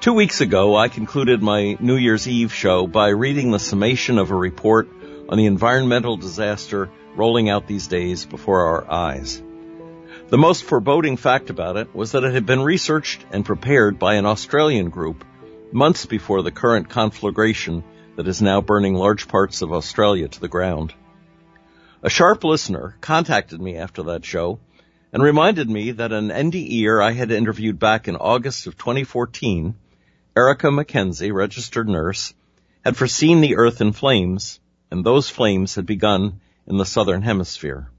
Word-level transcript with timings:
Two 0.00 0.12
weeks 0.12 0.40
ago, 0.40 0.76
I 0.76 0.86
concluded 0.88 1.42
my 1.42 1.76
New 1.80 1.96
Year's 1.96 2.28
Eve 2.28 2.54
show 2.54 2.86
by 2.86 3.08
reading 3.08 3.50
the 3.50 3.58
summation 3.58 4.18
of 4.18 4.30
a 4.30 4.34
report 4.34 4.88
on 5.28 5.36
the 5.36 5.46
environmental 5.46 6.16
disaster 6.16 6.88
rolling 7.16 7.48
out 7.48 7.66
these 7.66 7.88
days 7.88 8.24
before 8.24 8.60
our 8.60 8.88
eyes. 8.88 9.42
The 10.28 10.38
most 10.38 10.62
foreboding 10.62 11.16
fact 11.16 11.50
about 11.50 11.76
it 11.76 11.96
was 11.96 12.12
that 12.12 12.22
it 12.22 12.32
had 12.32 12.46
been 12.46 12.62
researched 12.62 13.26
and 13.32 13.44
prepared 13.44 13.98
by 13.98 14.14
an 14.14 14.24
Australian 14.24 14.90
group 14.90 15.24
months 15.72 16.06
before 16.06 16.42
the 16.42 16.52
current 16.52 16.88
conflagration 16.88 17.82
that 18.14 18.28
is 18.28 18.40
now 18.40 18.60
burning 18.60 18.94
large 18.94 19.26
parts 19.26 19.62
of 19.62 19.72
Australia 19.72 20.28
to 20.28 20.40
the 20.40 20.46
ground. 20.46 20.94
A 22.04 22.08
sharp 22.08 22.44
listener 22.44 22.96
contacted 23.00 23.60
me 23.60 23.76
after 23.76 24.04
that 24.04 24.24
show 24.24 24.60
and 25.12 25.24
reminded 25.24 25.68
me 25.68 25.90
that 25.90 26.12
an 26.12 26.28
NDEer 26.28 27.04
I 27.04 27.10
had 27.10 27.32
interviewed 27.32 27.80
back 27.80 28.06
in 28.06 28.14
August 28.14 28.68
of 28.68 28.78
2014 28.78 29.74
Erica 30.38 30.68
McKenzie, 30.68 31.34
registered 31.34 31.88
nurse, 31.88 32.32
had 32.84 32.96
foreseen 32.96 33.40
the 33.40 33.56
earth 33.56 33.80
in 33.80 33.90
flames, 33.90 34.60
and 34.88 35.04
those 35.04 35.28
flames 35.28 35.74
had 35.74 35.84
begun 35.84 36.40
in 36.64 36.76
the 36.76 36.84
southern 36.84 37.22
hemisphere. 37.22 37.90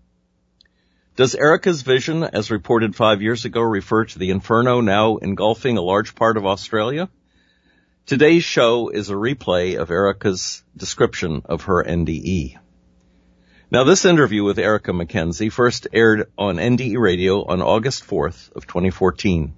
Does 1.18 1.36
Erica's 1.36 1.82
vision, 1.82 2.24
as 2.24 2.50
reported 2.50 2.96
five 2.96 3.22
years 3.22 3.44
ago, 3.44 3.60
refer 3.60 4.06
to 4.06 4.18
the 4.18 4.30
inferno 4.30 4.80
now 4.80 5.18
engulfing 5.18 5.78
a 5.78 5.82
large 5.82 6.16
part 6.16 6.38
of 6.38 6.46
Australia? 6.46 7.10
Today's 8.06 8.46
show 8.46 8.88
is 8.88 9.10
a 9.10 9.16
replay 9.16 9.76
of 9.76 9.92
Erica's 9.92 10.64
description 10.78 11.42
of 11.44 11.64
her 11.64 11.84
NDE. 11.84 12.58
Now 13.70 13.84
this 13.84 14.06
interview 14.06 14.46
with 14.46 14.60
Erica 14.60 14.94
McKenzie 14.94 15.52
first 15.52 15.90
aired 15.92 16.32
on 16.38 16.56
NDE 16.56 16.98
radio 16.98 17.44
on 17.44 17.62
August 17.62 18.08
4th 18.08 18.50
of 18.54 18.66
2014. 18.66 19.56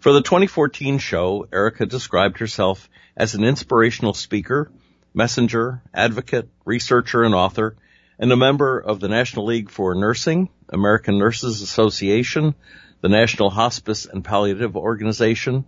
For 0.00 0.12
the 0.12 0.22
2014 0.22 0.98
show, 0.98 1.48
Erica 1.52 1.86
described 1.86 2.38
herself 2.38 2.88
as 3.16 3.34
an 3.34 3.44
inspirational 3.44 4.14
speaker, 4.14 4.70
messenger, 5.14 5.82
advocate, 5.92 6.48
researcher, 6.64 7.24
and 7.24 7.34
author, 7.34 7.76
and 8.18 8.30
a 8.30 8.36
member 8.36 8.78
of 8.78 9.00
the 9.00 9.08
National 9.08 9.46
League 9.46 9.70
for 9.70 9.94
Nursing, 9.94 10.50
American 10.68 11.18
Nurses 11.18 11.62
Association, 11.62 12.54
the 13.00 13.08
National 13.08 13.50
Hospice 13.50 14.04
and 14.06 14.24
Palliative 14.24 14.76
Organization, 14.76 15.64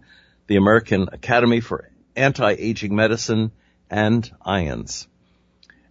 the 0.47 0.57
American 0.57 1.09
Academy 1.13 1.61
for 1.61 1.91
Anti-Aging 2.15 2.95
Medicine, 2.95 3.53
and 3.91 4.31
IANDS. 4.45 5.07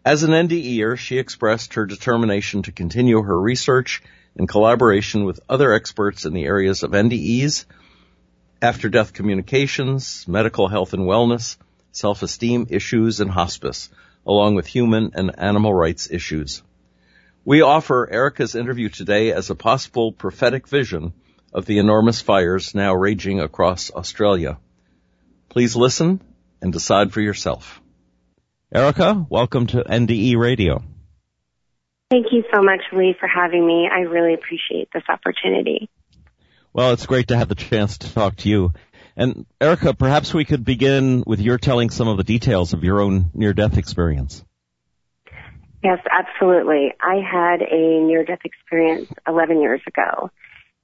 As 0.06 0.24
an 0.24 0.32
NDEer, 0.32 0.98
she 0.98 1.18
expressed 1.18 1.74
her 1.74 1.86
determination 1.86 2.64
to 2.64 2.72
continue 2.72 3.22
her 3.22 3.40
research 3.40 4.04
in 4.36 4.48
collaboration 4.48 5.26
with 5.26 5.40
other 5.50 5.74
experts 5.74 6.26
in 6.26 6.34
the 6.34 6.46
areas 6.46 6.84
of 6.84 6.92
NDEs, 6.92 7.66
after 8.62 8.90
death 8.90 9.14
communications, 9.14 10.28
medical 10.28 10.68
health 10.68 10.94
and 10.94 11.04
wellness, 11.04 11.58
self-esteem 11.92 12.68
issues, 12.70 13.20
and 13.20 13.30
hospice, 13.30 13.90
along 14.26 14.56
with 14.56 14.68
human 14.68 15.12
and 15.14 15.40
animal 15.40 15.74
rights 15.74 16.10
issues. 16.12 16.64
We 17.46 17.62
offer 17.62 18.10
Erica's 18.12 18.56
interview 18.56 18.90
today 18.90 19.32
as 19.32 19.50
a 19.50 19.56
possible 19.56 20.12
prophetic 20.12 20.68
vision 20.68 21.14
of 21.54 21.66
the 21.66 21.80
enormous 21.80 22.22
fires 22.22 22.76
now 22.76 22.94
raging 22.94 23.40
across 23.40 23.92
Australia. 23.92 24.58
Please 25.50 25.76
listen 25.76 26.22
and 26.62 26.74
decide 26.74 27.14
for 27.14 27.22
yourself. 27.22 27.82
Erica, 28.74 29.26
welcome 29.30 29.68
to 29.68 29.84
NDE 29.84 30.36
Radio. 30.38 30.84
Thank 32.10 32.28
you 32.32 32.44
so 32.54 32.62
much, 32.62 32.82
Lee, 32.92 33.16
for 33.20 33.28
having 33.28 33.66
me. 33.66 33.88
I 33.92 34.02
really 34.02 34.34
appreciate 34.34 34.90
this 34.94 35.04
opportunity. 35.10 35.90
Well, 36.78 36.94
it's 36.94 37.08
great 37.08 37.30
to 37.30 37.38
have 37.38 37.50
the 37.50 37.56
chance 37.56 37.98
to 37.98 38.14
talk 38.14 38.36
to 38.36 38.50
you. 38.50 38.72
And 39.16 39.48
Erica, 39.60 39.96
perhaps 39.96 40.32
we 40.32 40.46
could 40.46 40.64
begin 40.64 41.24
with 41.26 41.40
your 41.40 41.58
telling 41.58 41.90
some 41.90 42.08
of 42.08 42.18
the 42.18 42.24
details 42.24 42.74
of 42.74 42.84
your 42.84 43.02
own 43.02 43.32
near-death 43.34 43.80
experience. 43.80 44.46
Yes, 45.84 45.98
absolutely. 46.12 46.94
I 47.02 47.16
had 47.16 47.64
a 47.64 48.00
near-death 48.06 48.42
experience 48.46 49.12
11 49.28 49.60
years 49.60 49.82
ago. 49.88 50.30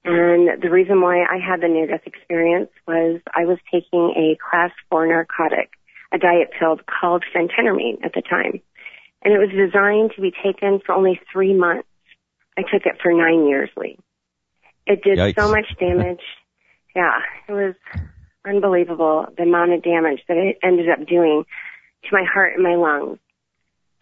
And 0.04 0.64
the 0.64 0.72
reason 0.72 1.00
why 1.00 1.22
I 1.22 1.38
had 1.38 1.62
the 1.62 1.68
near-death 1.68 2.08
experience 2.08 2.72
was 2.88 3.22
I 3.32 3.46
was 3.46 3.60
taking 3.72 4.16
a 4.18 4.36
class 4.50 4.72
4 4.90 5.06
narcotic, 5.06 5.70
a 6.12 6.18
diet 6.18 6.50
pill 6.60 6.78
called 6.88 7.24
phentermine 7.36 8.04
at 8.04 8.14
the 8.16 8.24
time. 8.28 8.62
And 9.24 9.32
it 9.32 9.38
was 9.38 9.50
designed 9.50 10.14
to 10.16 10.22
be 10.24 10.34
taken 10.44 10.80
for 10.84 10.94
only 10.96 11.22
three 11.32 11.54
months. 11.54 11.88
I 12.58 12.64
took 12.64 12.88
it 12.88 13.00
for 13.00 13.14
nine 13.14 13.48
years, 13.48 13.70
Lee. 13.78 14.00
It 14.86 15.04
did 15.04 15.18
Yikes. 15.18 15.36
so 15.40 15.50
much 15.50 15.66
damage. 15.80 16.22
yeah, 16.96 17.20
it 17.48 17.52
was 17.52 17.76
unbelievable 18.46 19.28
the 19.38 19.44
amount 19.44 19.72
of 19.72 19.84
damage 19.84 20.22
that 20.28 20.38
it 20.38 20.58
ended 20.64 20.90
up 20.90 21.08
doing 21.08 21.46
to 22.04 22.10
my 22.12 22.26
heart 22.32 22.54
and 22.56 22.64
my 22.64 22.76
lungs. 22.76 23.20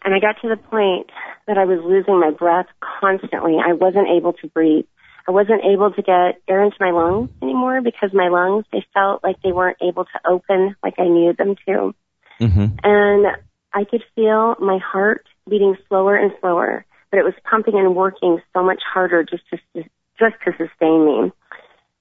And 0.04 0.14
I 0.14 0.18
got 0.18 0.40
to 0.42 0.48
the 0.48 0.56
point 0.56 1.10
that 1.46 1.58
I 1.58 1.64
was 1.64 1.78
losing 1.84 2.18
my 2.18 2.30
breath 2.30 2.66
constantly. 3.00 3.56
I 3.64 3.72
wasn't 3.72 4.08
able 4.08 4.32
to 4.34 4.48
breathe. 4.48 4.86
I 5.28 5.30
wasn't 5.30 5.62
able 5.64 5.92
to 5.92 6.02
get 6.02 6.42
air 6.48 6.64
into 6.64 6.76
my 6.80 6.90
lungs 6.90 7.30
anymore 7.40 7.80
because 7.80 8.10
my 8.12 8.28
lungs, 8.28 8.64
they 8.72 8.84
felt 8.92 9.22
like 9.22 9.36
they 9.42 9.52
weren't 9.52 9.78
able 9.80 10.04
to 10.04 10.20
open 10.28 10.74
like 10.82 10.94
I 10.98 11.06
needed 11.06 11.36
them 11.36 11.54
to. 11.66 11.94
Mm-hmm. 12.40 12.66
And 12.82 13.26
I 13.72 13.84
could 13.84 14.02
feel 14.16 14.56
my 14.60 14.78
heart 14.78 15.26
beating 15.48 15.76
slower 15.88 16.16
and 16.16 16.32
slower, 16.40 16.84
but 17.10 17.18
it 17.18 17.24
was 17.24 17.34
pumping 17.48 17.74
and 17.74 17.94
working 17.94 18.40
so 18.52 18.64
much 18.64 18.82
harder 18.92 19.22
just 19.22 19.44
to 19.50 19.84
just 20.18 20.36
to 20.44 20.52
sustain 20.52 21.06
me. 21.06 21.32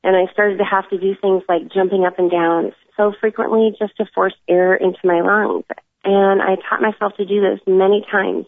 And 0.03 0.15
I 0.15 0.31
started 0.33 0.57
to 0.57 0.65
have 0.65 0.89
to 0.89 0.97
do 0.97 1.15
things 1.21 1.43
like 1.47 1.71
jumping 1.73 2.05
up 2.05 2.17
and 2.17 2.31
down 2.31 2.73
so 2.97 3.13
frequently 3.19 3.73
just 3.77 3.95
to 3.97 4.05
force 4.13 4.33
air 4.47 4.75
into 4.75 4.99
my 5.03 5.21
lungs. 5.21 5.65
And 6.03 6.41
I 6.41 6.55
taught 6.55 6.81
myself 6.81 7.13
to 7.17 7.25
do 7.25 7.41
this 7.41 7.59
many 7.67 8.03
times, 8.11 8.47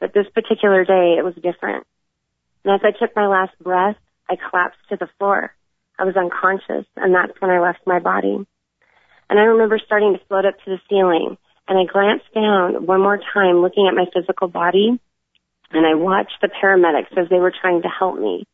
but 0.00 0.12
this 0.12 0.26
particular 0.34 0.84
day 0.84 1.16
it 1.18 1.24
was 1.24 1.34
different. 1.34 1.86
And 2.64 2.74
as 2.74 2.80
I 2.82 2.90
took 2.98 3.14
my 3.14 3.26
last 3.26 3.52
breath, 3.62 3.96
I 4.28 4.36
collapsed 4.36 4.80
to 4.90 4.96
the 4.96 5.08
floor. 5.18 5.54
I 5.98 6.04
was 6.04 6.16
unconscious, 6.16 6.86
and 6.96 7.14
that's 7.14 7.40
when 7.40 7.50
I 7.50 7.60
left 7.60 7.80
my 7.86 7.98
body. 7.98 8.44
And 9.30 9.38
I 9.38 9.42
remember 9.42 9.80
starting 9.84 10.14
to 10.14 10.24
float 10.26 10.46
up 10.46 10.54
to 10.64 10.70
the 10.70 10.80
ceiling, 10.88 11.38
and 11.68 11.78
I 11.78 11.90
glanced 11.90 12.32
down 12.34 12.86
one 12.86 13.00
more 13.00 13.18
time 13.18 13.62
looking 13.62 13.86
at 13.88 13.94
my 13.94 14.06
physical 14.12 14.48
body, 14.48 14.98
and 15.70 15.86
I 15.86 15.94
watched 15.94 16.38
the 16.40 16.48
paramedics 16.48 17.16
as 17.16 17.28
they 17.28 17.38
were 17.38 17.52
trying 17.52 17.82
to 17.82 17.88
help 17.88 18.18
me 18.18 18.46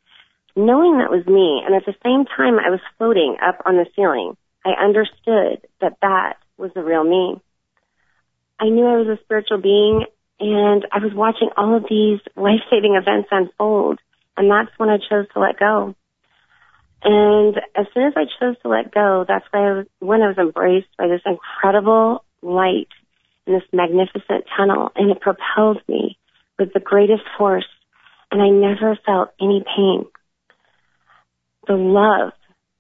knowing 0.56 0.98
that 0.98 1.10
was 1.10 1.26
me, 1.26 1.62
and 1.65 1.75
at 1.75 1.84
the 1.84 1.94
same 2.04 2.25
time 2.25 2.59
I 2.59 2.70
was 2.70 2.81
floating 2.97 3.37
up 3.42 3.62
on 3.66 3.76
the 3.76 3.87
ceiling, 3.97 4.37
I 4.65 4.70
understood 4.82 5.66
that 5.81 5.98
that 6.00 6.37
was 6.56 6.70
the 6.75 6.82
real 6.82 7.04
me. 7.04 7.41
I 8.59 8.69
knew 8.69 8.87
I 8.87 8.97
was 8.97 9.19
a 9.19 9.22
spiritual 9.25 9.59
being, 9.59 10.06
and 10.41 10.87
I 10.93 10.98
was 10.98 11.12
watching 11.12 11.50
all 11.56 11.76
of 11.76 11.84
these 11.88 12.20
life-saving 12.37 12.94
events 12.94 13.28
unfold, 13.31 13.98
and 14.37 14.50
that's 14.50 14.70
when 14.78 14.88
I 14.88 14.98
chose 14.98 15.26
to 15.34 15.41
let 15.41 15.59
go. 15.59 15.94
And 17.03 17.56
as 17.76 17.87
soon 17.93 18.06
as 18.06 18.14
I 18.16 18.25
chose 18.41 18.56
to 18.62 18.69
let 18.69 18.94
go, 18.94 19.25
that's 19.28 19.44
when 19.50 19.62
I 19.62 19.72
was, 19.72 19.87
when 19.98 20.22
I 20.22 20.28
was 20.28 20.38
embraced 20.38 20.88
by 20.97 21.09
this 21.09 21.20
incredible 21.26 22.25
light 22.43 22.88
in 23.46 23.55
this 23.55 23.69
magnificent 23.73 24.46
tunnel, 24.56 24.90
and 24.96 25.11
it 25.11 25.20
propelled 25.20 25.82
me 25.88 26.17
with 26.58 26.73
the 26.73 26.81
greatest 26.81 27.25
force, 27.37 27.69
and 28.31 28.40
I 28.40 28.49
never 28.49 28.99
felt 29.05 29.32
any 29.40 29.62
pain 29.76 30.06
the 31.66 31.76
love 31.76 32.32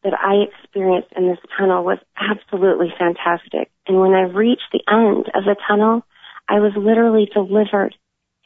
that 0.02 0.12
I 0.12 0.44
experienced 0.44 1.08
in 1.16 1.28
this 1.28 1.38
tunnel 1.58 1.82
was 1.82 1.98
absolutely 2.16 2.92
fantastic. 2.98 3.70
And 3.86 4.00
when 4.00 4.12
I 4.12 4.28
reached 4.28 4.68
the 4.72 4.84
end 4.86 5.26
of 5.34 5.44
the 5.44 5.56
tunnel, 5.66 6.04
I 6.48 6.60
was 6.60 6.72
literally 6.76 7.28
delivered 7.32 7.96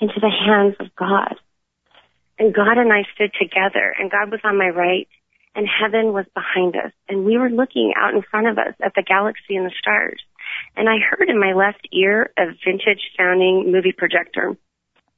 into 0.00 0.20
the 0.20 0.30
hands 0.30 0.76
of 0.78 0.94
God. 0.94 1.34
And 2.38 2.54
God 2.54 2.78
and 2.78 2.92
I 2.92 3.02
stood 3.14 3.32
together 3.34 3.94
and 3.98 4.10
God 4.10 4.30
was 4.30 4.40
on 4.44 4.56
my 4.56 4.68
right 4.68 5.08
and 5.56 5.66
heaven 5.66 6.12
was 6.12 6.26
behind 6.34 6.76
us. 6.76 6.92
And 7.08 7.24
we 7.24 7.36
were 7.36 7.50
looking 7.50 7.92
out 7.96 8.14
in 8.14 8.22
front 8.22 8.46
of 8.46 8.58
us 8.58 8.74
at 8.80 8.94
the 8.94 9.02
galaxy 9.02 9.56
and 9.56 9.66
the 9.66 9.74
stars. 9.76 10.22
And 10.76 10.88
I 10.88 10.98
heard 11.02 11.28
in 11.28 11.40
my 11.40 11.52
left 11.52 11.88
ear 11.92 12.30
a 12.38 12.46
vintage 12.64 13.02
sounding 13.16 13.72
movie 13.72 13.92
projector. 13.96 14.56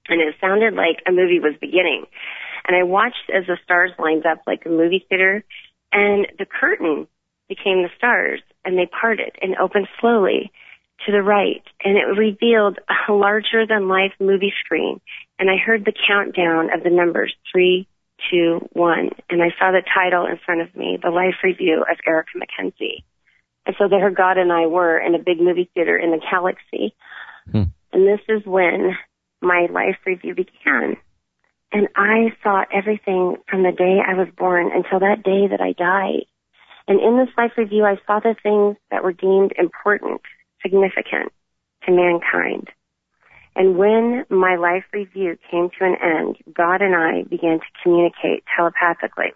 And 0.08 0.20
it 0.20 0.34
sounded 0.40 0.72
like 0.72 1.05
a 1.06 1.12
movie 1.12 1.40
was 1.40 1.55
beginning. 1.61 2.06
And 2.66 2.76
I 2.76 2.82
watched 2.82 3.30
as 3.34 3.46
the 3.46 3.58
stars 3.64 3.90
lined 3.98 4.26
up 4.26 4.42
like 4.46 4.62
a 4.66 4.70
movie 4.70 5.04
theater 5.08 5.44
and 5.92 6.26
the 6.38 6.46
curtain 6.46 7.06
became 7.48 7.82
the 7.82 7.90
stars 7.96 8.40
and 8.64 8.78
they 8.78 8.86
parted 8.86 9.34
and 9.42 9.56
opened 9.56 9.88
slowly. 10.00 10.52
to 11.06 11.12
the 11.12 11.22
right 11.22 11.64
and 11.82 11.96
it 11.96 12.20
revealed 12.20 12.78
a 13.08 13.12
larger 13.12 13.66
than 13.66 13.88
life 13.88 14.12
movie 14.20 14.52
screen 14.62 15.00
and 15.38 15.48
I 15.50 15.56
heard 15.56 15.86
the 15.86 15.94
countdown 16.06 16.68
of 16.74 16.84
the 16.84 16.90
numbers 16.90 17.34
three, 17.50 17.88
two, 18.30 18.68
one, 18.74 19.08
and 19.30 19.42
I 19.42 19.48
saw 19.58 19.72
the 19.72 19.82
title 19.94 20.26
in 20.26 20.38
front 20.44 20.60
of 20.60 20.76
me, 20.76 20.98
The 21.02 21.08
Life 21.08 21.36
Review 21.42 21.82
of 21.90 21.96
Erica 22.06 22.32
McKenzie. 22.36 23.02
And 23.64 23.74
so 23.78 23.88
there 23.88 24.10
God 24.10 24.36
and 24.36 24.52
I 24.52 24.66
were 24.66 24.98
in 24.98 25.14
a 25.14 25.18
big 25.18 25.40
movie 25.40 25.70
theater 25.74 25.96
in 25.96 26.10
the 26.10 26.20
galaxy. 26.30 26.94
Hmm. 27.50 27.72
And 27.92 28.06
this 28.06 28.20
is 28.28 28.44
when 28.44 28.96
my 29.40 29.66
life 29.72 29.96
review 30.04 30.34
began. 30.34 30.96
And 31.72 31.88
I 31.94 32.32
saw 32.43 32.64
everything 32.72 33.37
from 33.49 33.62
the 33.62 33.72
day 33.72 33.99
I 34.05 34.14
was 34.14 34.28
born 34.37 34.70
until 34.75 34.99
that 35.00 35.22
day 35.22 35.46
that 35.49 35.61
I 35.61 35.72
died. 35.72 36.26
And 36.88 37.00
in 37.00 37.17
this 37.17 37.32
life 37.38 37.52
review, 37.56 37.84
I 37.84 37.96
saw 38.06 38.19
the 38.19 38.34
things 38.43 38.76
that 38.90 39.05
were 39.05 39.12
deemed 39.12 39.52
important, 39.56 40.22
significant 40.62 41.32
to 41.84 41.93
mankind. 41.93 42.69
And 43.55 43.76
when 43.76 44.25
my 44.28 44.56
life 44.56 44.84
review 44.93 45.38
came 45.50 45.70
to 45.78 45.84
an 45.84 45.96
end, 46.02 46.37
God 46.52 46.82
and 46.82 46.94
I 46.94 47.22
began 47.22 47.61
to 47.61 47.82
communicate 47.82 48.44
telepathically. 48.56 49.32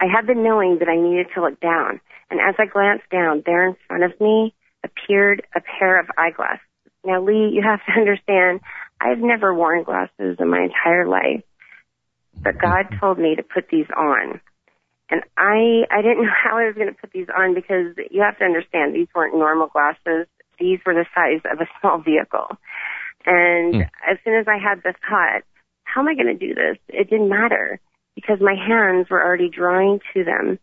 I 0.00 0.06
had 0.06 0.26
been 0.26 0.44
knowing 0.44 0.78
that 0.78 0.88
I 0.88 0.96
needed 0.96 1.26
to 1.34 1.42
look 1.42 1.58
down, 1.60 2.00
and 2.30 2.40
as 2.40 2.54
I 2.58 2.66
glanced 2.66 3.08
down, 3.10 3.42
there 3.44 3.66
in 3.66 3.76
front 3.86 4.04
of 4.04 4.20
me 4.20 4.54
appeared 4.84 5.42
a 5.56 5.60
pair 5.60 5.98
of 5.98 6.06
eyeglasses. 6.16 6.67
Now, 7.04 7.22
Lee, 7.22 7.50
you 7.52 7.62
have 7.62 7.80
to 7.86 7.92
understand, 8.00 8.60
I've 9.00 9.18
never 9.18 9.54
worn 9.54 9.84
glasses 9.84 10.36
in 10.38 10.48
my 10.48 10.62
entire 10.62 11.06
life, 11.06 11.42
but 12.42 12.58
God 12.58 12.86
told 13.00 13.18
me 13.18 13.36
to 13.36 13.42
put 13.42 13.68
these 13.70 13.86
on. 13.96 14.40
And 15.10 15.22
I, 15.36 15.84
I 15.90 16.02
didn't 16.02 16.22
know 16.24 16.30
how 16.44 16.58
I 16.58 16.66
was 16.66 16.74
going 16.74 16.92
to 16.92 17.00
put 17.00 17.12
these 17.12 17.28
on 17.36 17.54
because 17.54 17.96
you 18.10 18.22
have 18.22 18.38
to 18.38 18.44
understand 18.44 18.94
these 18.94 19.08
weren't 19.14 19.34
normal 19.34 19.68
glasses. 19.68 20.26
These 20.58 20.80
were 20.84 20.94
the 20.94 21.06
size 21.14 21.40
of 21.50 21.60
a 21.60 21.68
small 21.80 21.98
vehicle. 21.98 22.48
And 23.26 23.74
mm. 23.74 23.90
as 24.08 24.18
soon 24.24 24.34
as 24.34 24.46
I 24.48 24.58
had 24.58 24.82
the 24.82 24.94
thought, 25.08 25.42
how 25.84 26.02
am 26.02 26.08
I 26.08 26.14
going 26.14 26.26
to 26.26 26.34
do 26.34 26.54
this? 26.54 26.76
It 26.88 27.08
didn't 27.10 27.28
matter 27.28 27.80
because 28.14 28.38
my 28.40 28.54
hands 28.54 29.08
were 29.10 29.22
already 29.22 29.48
drawing 29.48 30.00
to 30.12 30.24
them 30.24 30.58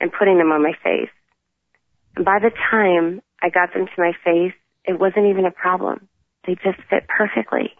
and 0.00 0.12
putting 0.12 0.38
them 0.38 0.52
on 0.52 0.62
my 0.62 0.72
face. 0.82 1.10
And 2.16 2.24
by 2.24 2.38
the 2.38 2.50
time 2.70 3.20
I 3.42 3.50
got 3.50 3.74
them 3.74 3.86
to 3.86 3.92
my 3.98 4.12
face, 4.24 4.54
it 4.86 4.98
wasn't 4.98 5.26
even 5.26 5.44
a 5.44 5.50
problem. 5.50 6.08
They 6.46 6.54
just 6.54 6.78
fit 6.88 7.08
perfectly. 7.08 7.72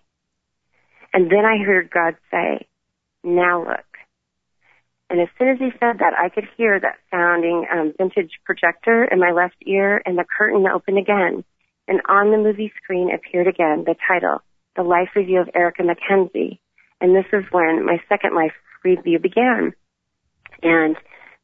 And 1.13 1.31
then 1.31 1.45
I 1.45 1.65
heard 1.65 1.91
God 1.91 2.17
say, 2.31 2.67
now 3.23 3.65
look. 3.65 3.85
And 5.09 5.21
as 5.21 5.29
soon 5.39 5.49
as 5.49 5.59
he 5.59 5.71
said 5.79 6.01
that, 6.01 6.15
I 6.19 6.29
could 6.29 6.49
hear 6.57 6.81
that 6.81 6.99
sounding 7.11 7.65
um, 7.73 7.95
vintage 7.97 8.41
projector 8.45 9.05
in 9.05 9.21
my 9.21 9.31
left 9.31 9.57
ear, 9.65 10.03
and 10.05 10.19
the 10.19 10.25
curtain 10.25 10.67
opened 10.67 10.99
again. 10.99 11.45
And 11.87 12.01
on 12.09 12.33
the 12.33 12.39
movie 12.39 12.73
screen 12.83 13.15
appeared 13.15 13.47
again 13.47 13.85
the 13.87 13.95
title, 14.09 14.43
The 14.75 14.83
Life 14.83 15.11
Review 15.15 15.41
of 15.41 15.49
Erica 15.55 15.83
McKenzie. 15.83 16.59
And 17.01 17.15
this 17.15 17.27
is 17.33 17.45
when 17.53 17.87
my 17.87 17.99
second 18.09 18.35
life 18.35 18.53
review 18.83 19.21
began. 19.21 19.73
And 20.63 20.97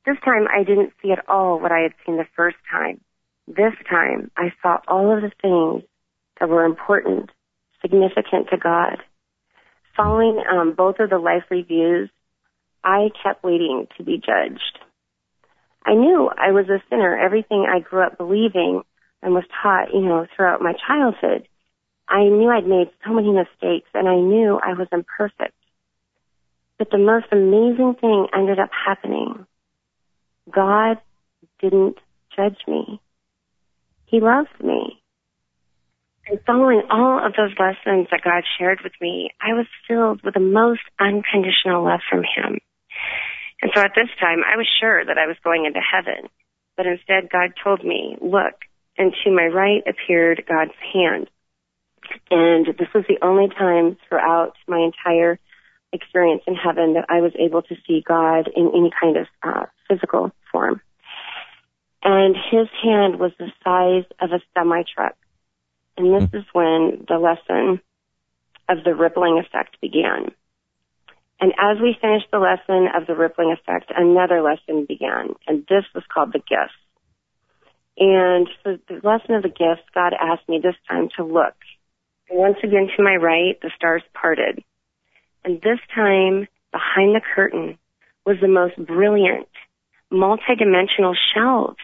this 0.06 0.16
time 0.24 0.48
I 0.52 0.64
didn't 0.64 0.92
see 1.00 1.12
at 1.12 1.28
all 1.28 1.60
what 1.60 1.70
I 1.70 1.80
had 1.80 1.92
seen 2.04 2.16
the 2.16 2.26
first 2.34 2.56
time. 2.70 3.00
This 3.46 3.74
time 3.90 4.30
I 4.36 4.52
saw 4.62 4.78
all 4.86 5.16
of 5.16 5.22
the 5.22 5.32
things 5.40 5.88
that 6.38 6.48
were 6.48 6.64
important, 6.64 7.30
significant 7.80 8.48
to 8.50 8.56
God. 8.56 8.98
Following 9.96 10.42
um, 10.50 10.74
both 10.74 11.00
of 11.00 11.10
the 11.10 11.18
life 11.18 11.44
reviews, 11.50 12.08
I 12.84 13.10
kept 13.22 13.44
waiting 13.44 13.86
to 13.96 14.04
be 14.04 14.16
judged. 14.16 14.78
I 15.84 15.94
knew 15.94 16.30
I 16.36 16.52
was 16.52 16.68
a 16.68 16.82
sinner. 16.88 17.16
Everything 17.18 17.66
I 17.68 17.80
grew 17.80 18.06
up 18.06 18.16
believing 18.16 18.82
and 19.22 19.34
was 19.34 19.44
taught, 19.62 19.92
you 19.92 20.00
know, 20.00 20.26
throughout 20.34 20.62
my 20.62 20.74
childhood. 20.86 21.46
I 22.08 22.24
knew 22.24 22.48
I'd 22.48 22.66
made 22.66 22.90
so 23.04 23.12
many 23.12 23.32
mistakes 23.32 23.88
and 23.94 24.08
I 24.08 24.16
knew 24.16 24.58
I 24.62 24.74
was 24.74 24.88
imperfect. 24.92 25.54
But 26.78 26.90
the 26.90 26.98
most 26.98 27.26
amazing 27.32 27.96
thing 28.00 28.26
ended 28.34 28.58
up 28.58 28.70
happening. 28.72 29.46
God 30.50 30.98
didn't 31.60 31.98
judge 32.36 32.58
me. 32.66 33.00
He 34.12 34.20
loves 34.20 34.52
me. 34.62 35.00
And 36.28 36.38
following 36.46 36.82
all 36.90 37.24
of 37.24 37.32
those 37.32 37.56
lessons 37.58 38.08
that 38.10 38.20
God 38.22 38.44
shared 38.58 38.80
with 38.84 38.92
me, 39.00 39.30
I 39.40 39.54
was 39.54 39.66
filled 39.88 40.20
with 40.22 40.34
the 40.34 40.40
most 40.40 40.82
unconditional 41.00 41.82
love 41.82 42.00
from 42.08 42.20
Him. 42.20 42.60
And 43.62 43.72
so 43.74 43.80
at 43.80 43.96
this 43.96 44.12
time, 44.20 44.40
I 44.44 44.58
was 44.58 44.68
sure 44.80 45.02
that 45.02 45.16
I 45.16 45.26
was 45.26 45.36
going 45.42 45.64
into 45.64 45.80
heaven. 45.80 46.28
But 46.76 46.86
instead, 46.86 47.32
God 47.32 47.54
told 47.64 47.82
me, 47.82 48.18
look, 48.20 48.52
and 48.98 49.14
to 49.24 49.30
my 49.30 49.46
right 49.46 49.82
appeared 49.88 50.44
God's 50.46 50.76
hand. 50.92 51.30
And 52.30 52.66
this 52.66 52.92
was 52.94 53.04
the 53.08 53.24
only 53.24 53.48
time 53.48 53.96
throughout 54.08 54.52
my 54.68 54.78
entire 54.78 55.38
experience 55.90 56.42
in 56.46 56.54
heaven 56.54 56.94
that 56.94 57.06
I 57.08 57.22
was 57.22 57.32
able 57.38 57.62
to 57.62 57.76
see 57.86 58.04
God 58.06 58.50
in 58.54 58.68
any 58.76 58.90
kind 59.00 59.16
of 59.16 59.26
uh, 59.42 59.66
physical 59.88 60.32
form. 60.50 60.82
And 62.04 62.34
his 62.50 62.68
hand 62.82 63.18
was 63.18 63.32
the 63.38 63.52
size 63.62 64.04
of 64.20 64.32
a 64.32 64.40
semi 64.54 64.82
truck. 64.94 65.16
And 65.96 66.14
this 66.14 66.24
mm-hmm. 66.24 66.36
is 66.36 66.44
when 66.52 67.04
the 67.08 67.18
lesson 67.18 67.80
of 68.68 68.84
the 68.84 68.94
rippling 68.94 69.38
effect 69.38 69.80
began. 69.80 70.32
And 71.40 71.52
as 71.58 71.80
we 71.82 71.96
finished 72.00 72.26
the 72.30 72.38
lesson 72.38 72.88
of 72.94 73.06
the 73.06 73.16
rippling 73.16 73.52
effect, 73.52 73.90
another 73.94 74.42
lesson 74.42 74.86
began. 74.86 75.34
And 75.46 75.66
this 75.68 75.84
was 75.94 76.04
called 76.12 76.32
the 76.32 76.38
gifts. 76.38 76.78
And 77.98 78.48
for 78.62 78.76
the 78.88 79.06
lesson 79.06 79.34
of 79.34 79.42
the 79.42 79.48
gifts, 79.48 79.86
God 79.94 80.12
asked 80.18 80.48
me 80.48 80.60
this 80.62 80.76
time 80.88 81.08
to 81.16 81.24
look. 81.24 81.54
And 82.30 82.38
once 82.38 82.56
again 82.62 82.88
to 82.96 83.02
my 83.02 83.16
right, 83.16 83.60
the 83.60 83.70
stars 83.76 84.02
parted. 84.14 84.62
And 85.44 85.60
this 85.60 85.78
time, 85.94 86.46
behind 86.70 87.14
the 87.14 87.20
curtain 87.34 87.78
was 88.24 88.36
the 88.40 88.48
most 88.48 88.76
brilliant, 88.76 89.48
multidimensional 90.12 91.14
shelves. 91.34 91.76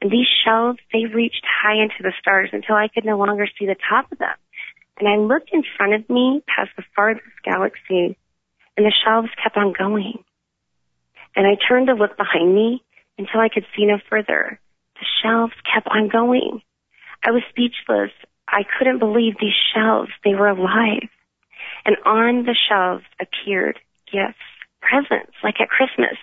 And 0.00 0.10
these 0.10 0.26
shelves, 0.44 0.78
they 0.92 1.06
reached 1.06 1.44
high 1.44 1.82
into 1.82 2.02
the 2.02 2.12
stars 2.20 2.50
until 2.52 2.76
I 2.76 2.88
could 2.88 3.04
no 3.04 3.16
longer 3.16 3.46
see 3.58 3.66
the 3.66 3.76
top 3.88 4.10
of 4.12 4.18
them. 4.18 4.36
And 4.98 5.08
I 5.08 5.16
looked 5.16 5.50
in 5.52 5.62
front 5.76 5.94
of 5.94 6.08
me 6.08 6.42
past 6.46 6.70
the 6.76 6.84
farthest 6.94 7.26
galaxy, 7.44 8.16
and 8.76 8.86
the 8.86 8.92
shelves 9.04 9.28
kept 9.42 9.56
on 9.56 9.72
going. 9.76 10.24
And 11.34 11.46
I 11.46 11.56
turned 11.68 11.88
to 11.88 11.94
look 11.94 12.16
behind 12.16 12.54
me 12.54 12.82
until 13.18 13.40
I 13.40 13.48
could 13.48 13.66
see 13.76 13.84
no 13.86 13.98
further. 14.08 14.58
The 14.98 15.06
shelves 15.22 15.52
kept 15.72 15.86
on 15.88 16.08
going. 16.08 16.62
I 17.22 17.30
was 17.30 17.42
speechless. 17.50 18.12
I 18.48 18.62
couldn't 18.78 18.98
believe 18.98 19.34
these 19.40 19.56
shelves. 19.74 20.10
They 20.24 20.34
were 20.34 20.48
alive. 20.48 21.08
And 21.84 21.96
on 22.04 22.44
the 22.44 22.56
shelves 22.68 23.04
appeared 23.20 23.78
gifts, 24.10 24.40
presents, 24.80 25.32
like 25.42 25.60
at 25.60 25.68
Christmas. 25.68 26.16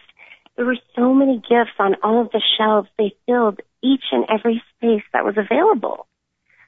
There 0.56 0.66
were 0.66 0.78
so 0.96 1.14
many 1.14 1.38
gifts 1.38 1.78
on 1.80 1.96
all 2.04 2.22
of 2.22 2.32
the 2.32 2.42
shelves. 2.58 2.88
They 2.98 3.16
filled 3.26 3.60
each 3.82 4.04
and 4.12 4.26
every 4.30 4.64
space 4.76 5.04
that 5.12 5.26
was 5.26 5.36
available. 5.38 6.08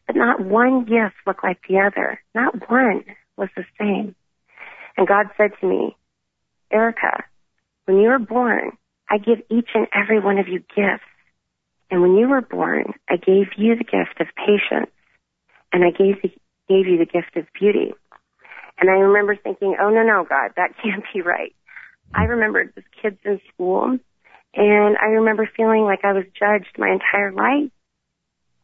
But 0.08 0.16
not 0.16 0.42
one 0.42 0.86
gift 0.86 1.16
looked 1.26 1.44
like 1.44 1.60
the 1.68 1.80
other. 1.80 2.20
Not 2.34 2.70
one 2.70 3.06
was 3.38 3.50
the 3.56 3.66
same. 3.80 4.16
And 4.98 5.08
God 5.08 5.28
said 5.38 5.52
to 5.60 5.68
me, 5.68 5.96
Erica, 6.72 7.24
when 7.86 8.00
you 8.00 8.10
were 8.10 8.20
born, 8.20 8.78
I 9.10 9.18
give 9.18 9.40
each 9.50 9.70
and 9.74 9.88
every 9.94 10.20
one 10.20 10.40
of 10.40 10.48
you 10.48 10.60
gifts. 10.60 11.04
And 11.92 12.02
when 12.02 12.16
you 12.16 12.28
were 12.28 12.42
born, 12.42 12.94
I 13.10 13.18
gave 13.18 13.48
you 13.58 13.76
the 13.76 13.84
gift 13.84 14.20
of 14.20 14.28
patience 14.36 14.92
and 15.72 15.84
I 15.84 15.92
gave, 15.92 16.22
the, 16.22 16.30
gave 16.68 16.88
you 16.88 16.98
the 16.98 17.06
gift 17.06 17.36
of 17.36 17.46
beauty. 17.60 17.94
And 18.80 18.90
I 18.90 18.94
remember 18.94 19.36
thinking, 19.36 19.78
oh 19.80 19.90
no, 19.90 20.04
no, 20.04 20.26
God, 20.28 20.52
that 20.56 20.72
can't 20.84 21.04
be 21.14 21.22
right. 21.22 21.54
I 22.14 22.24
remembered 22.24 22.74
the 22.76 22.84
kids 23.02 23.18
in 23.26 23.40
school 23.54 23.98
and 24.56 24.98
I 24.98 25.08
remember 25.08 25.50
feeling 25.56 25.84
like 25.84 26.00
I 26.04 26.14
was 26.14 26.24
judged 26.38 26.78
my 26.78 26.90
entire 26.90 27.32
life. 27.32 27.72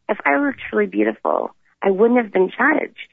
If 0.08 0.18
I 0.24 0.38
were 0.38 0.56
truly 0.70 0.86
beautiful, 0.86 1.50
I 1.82 1.90
wouldn't 1.90 2.22
have 2.22 2.32
been 2.32 2.50
judged. 2.50 3.08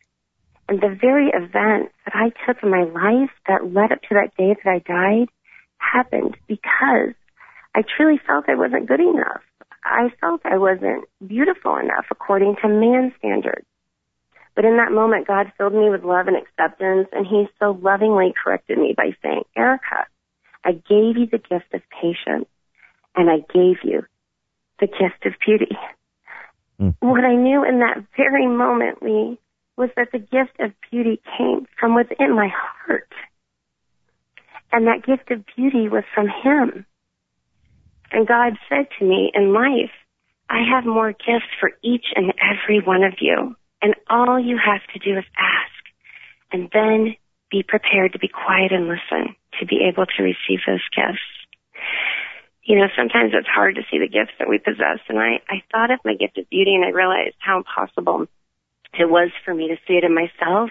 And 0.70 0.80
the 0.80 0.96
very 1.00 1.30
events 1.30 1.94
that 2.06 2.16
I 2.16 2.30
took 2.46 2.64
in 2.64 2.70
my 2.70 2.84
life 2.84 3.32
that 3.48 3.74
led 3.74 3.92
up 3.92 4.02
to 4.04 4.16
that 4.16 4.36
day 4.38 4.56
that 4.64 4.70
I 4.70 4.80
died 4.80 5.30
happened 5.78 6.38
because 6.48 7.16
I 7.76 7.84
truly 7.98 8.20
felt 8.26 8.46
I 8.48 8.56
wasn't 8.56 8.88
good 8.88 9.00
enough. 9.00 9.42
I 9.84 10.10
felt 10.22 10.42
I 10.46 10.58
wasn't 10.58 11.06
beautiful 11.26 11.78
enough 11.78 12.06
according 12.12 12.58
to 12.62 12.68
man's 12.68 13.14
standards. 13.18 13.66
But 14.56 14.66
in 14.66 14.78
that 14.78 14.92
moment, 14.92 15.28
God 15.28 15.52
filled 15.58 15.74
me 15.74 15.90
with 15.90 16.04
love 16.04 16.28
and 16.28 16.36
acceptance, 16.36 17.08
and 17.14 17.26
He 17.26 17.48
so 17.60 17.80
lovingly 17.82 18.34
corrected 18.44 18.78
me 18.78 18.94
by 18.96 19.16
saying, 19.24 19.44
Erica, 19.56 20.06
I 20.64 20.72
gave 20.74 21.18
you 21.18 21.28
the 21.32 21.38
gift 21.38 21.74
of 21.74 21.82
patience, 22.02 22.48
and 23.16 23.30
I 23.30 23.38
gave 23.54 23.78
you 23.84 24.04
the 24.80 24.88
gift 24.88 25.26
of 25.26 25.34
beauty. 25.46 25.78
Mm. 26.80 26.96
What 27.00 27.26
I 27.26 27.36
knew 27.36 27.64
in 27.64 27.80
that 27.80 28.04
very 28.16 28.48
moment, 28.48 29.02
Lee, 29.02 29.40
was 29.78 29.90
that 29.96 30.12
the 30.12 30.20
gift 30.20 30.60
of 30.60 30.72
beauty 30.92 31.22
came 31.38 31.66
from 31.80 31.96
within 31.96 32.36
my 32.36 32.50
heart. 32.52 33.12
And 34.72 34.88
that 34.88 35.06
gift 35.06 35.32
of 35.32 35.46
beauty 35.56 35.90
was 35.90 36.04
from 36.14 36.28
Him. 36.28 36.86
And 38.12 38.28
God 38.28 38.54
said 38.68 38.88
to 38.98 39.06
me 39.06 39.32
in 39.34 39.54
life, 39.54 39.92
I 40.50 40.62
have 40.70 40.86
more 40.86 41.12
gifts 41.12 41.52
for 41.60 41.72
each 41.84 42.08
and 42.16 42.34
every 42.42 42.82
one 42.82 43.04
of 43.04 43.14
you. 43.20 43.56
And 43.82 43.96
all 44.10 44.40
you 44.40 44.58
have 44.58 44.82
to 44.94 45.00
do 45.00 45.18
is 45.18 45.26
ask 45.38 45.80
and 46.52 46.70
then 46.74 47.16
be 47.52 47.64
prepared 47.64 48.14
to 48.14 48.20
be 48.20 48.28
quiet 48.28 48.72
and 48.72 48.88
listen 48.88 49.36
be 49.70 49.86
able 49.88 50.06
to 50.06 50.24
receive 50.24 50.66
those 50.66 50.84
gifts. 50.96 51.24
You 52.64 52.78
know, 52.78 52.88
sometimes 52.98 53.32
it's 53.34 53.48
hard 53.48 53.76
to 53.76 53.86
see 53.90 53.98
the 53.98 54.10
gifts 54.10 54.34
that 54.38 54.50
we 54.50 54.58
possess. 54.58 55.00
And 55.08 55.18
I, 55.18 55.42
I 55.50 55.64
thought 55.72 55.92
of 55.92 56.00
my 56.04 56.14
gift 56.14 56.38
of 56.38 56.50
beauty 56.50 56.76
and 56.76 56.86
I 56.86 56.90
realized 56.90 57.38
how 57.40 57.58
impossible 57.58 58.28
it 58.98 59.10
was 59.10 59.32
for 59.46 59.54
me 59.54 59.70
to 59.70 59.78
see 59.88 59.94
it 59.94 60.04
in 60.04 60.14
myself 60.14 60.70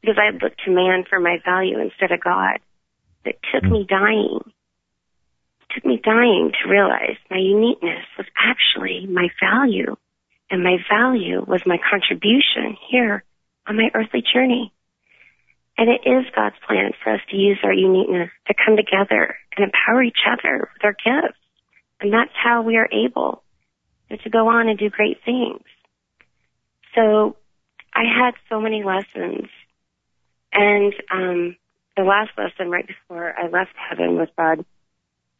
because 0.00 0.16
I 0.20 0.26
had 0.26 0.42
looked 0.42 0.62
to 0.64 0.70
man 0.70 1.04
for 1.08 1.18
my 1.18 1.38
value 1.44 1.78
instead 1.80 2.12
of 2.12 2.22
God. 2.22 2.60
It 3.24 3.38
took 3.52 3.64
me 3.64 3.86
dying. 3.88 4.40
It 4.42 5.74
took 5.74 5.84
me 5.84 6.00
dying 6.02 6.52
to 6.52 6.68
realize 6.68 7.16
my 7.30 7.38
uniqueness 7.38 8.04
was 8.18 8.26
actually 8.36 9.06
my 9.06 9.28
value 9.40 9.96
and 10.50 10.62
my 10.62 10.76
value 10.88 11.44
was 11.46 11.62
my 11.64 11.78
contribution 11.78 12.76
here 12.90 13.24
on 13.66 13.76
my 13.76 13.88
earthly 13.94 14.22
journey. 14.22 14.72
And 15.76 15.88
it 15.88 16.08
is 16.08 16.24
God's 16.34 16.56
plan 16.66 16.92
for 17.02 17.14
us 17.14 17.20
to 17.30 17.36
use 17.36 17.58
our 17.64 17.72
uniqueness 17.72 18.30
to 18.46 18.54
come 18.54 18.76
together 18.76 19.36
and 19.56 19.64
empower 19.64 20.02
each 20.02 20.24
other 20.30 20.70
with 20.72 20.84
our 20.84 20.92
gifts. 20.92 21.38
And 22.00 22.12
that's 22.12 22.32
how 22.34 22.62
we 22.62 22.76
are 22.76 22.88
able 22.92 23.42
to 24.10 24.30
go 24.30 24.48
on 24.48 24.68
and 24.68 24.78
do 24.78 24.90
great 24.90 25.18
things. 25.24 25.62
So 26.94 27.36
I 27.92 28.02
had 28.04 28.34
so 28.48 28.60
many 28.60 28.84
lessons. 28.84 29.48
And 30.52 30.94
um, 31.10 31.56
the 31.96 32.04
last 32.04 32.30
lesson 32.38 32.70
right 32.70 32.86
before 32.86 33.34
I 33.36 33.48
left 33.48 33.72
heaven 33.76 34.16
with 34.16 34.30
God, 34.36 34.64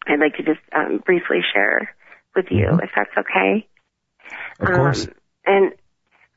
I'd 0.07 0.21
like 0.21 0.37
to 0.37 0.43
just 0.43 0.61
um, 0.75 1.03
briefly 1.05 1.39
share 1.53 1.95
with 2.35 2.47
you, 2.51 2.67
mm-hmm. 2.67 2.81
if 2.83 2.91
that's 2.95 3.17
okay. 3.17 3.67
Of 4.61 4.67
course. 4.67 5.07
Um, 5.07 5.15
and 5.47 5.73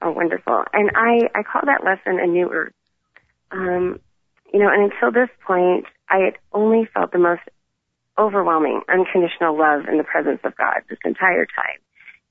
oh, 0.02 0.12
wonderful. 0.12 0.64
And 0.74 0.92
I 0.96 1.30
I 1.34 1.44
call 1.44 1.62
that 1.66 1.84
lesson 1.84 2.20
a 2.20 2.28
new 2.28 2.50
earth. 2.52 2.74
Um, 3.52 4.00
you 4.54 4.60
know, 4.60 4.70
and 4.70 4.92
until 4.92 5.12
this 5.12 5.30
point, 5.46 5.86
I 6.10 6.18
had 6.20 6.38
only 6.54 6.88
felt 6.94 7.12
the 7.12 7.20
most 7.20 7.42
overwhelming, 8.18 8.82
unconditional 8.90 9.58
love 9.58 9.88
in 9.88 9.98
the 9.98 10.04
presence 10.04 10.40
of 10.44 10.56
God 10.58 10.82
this 10.90 11.00
entire 11.06 11.46
time. 11.46 11.80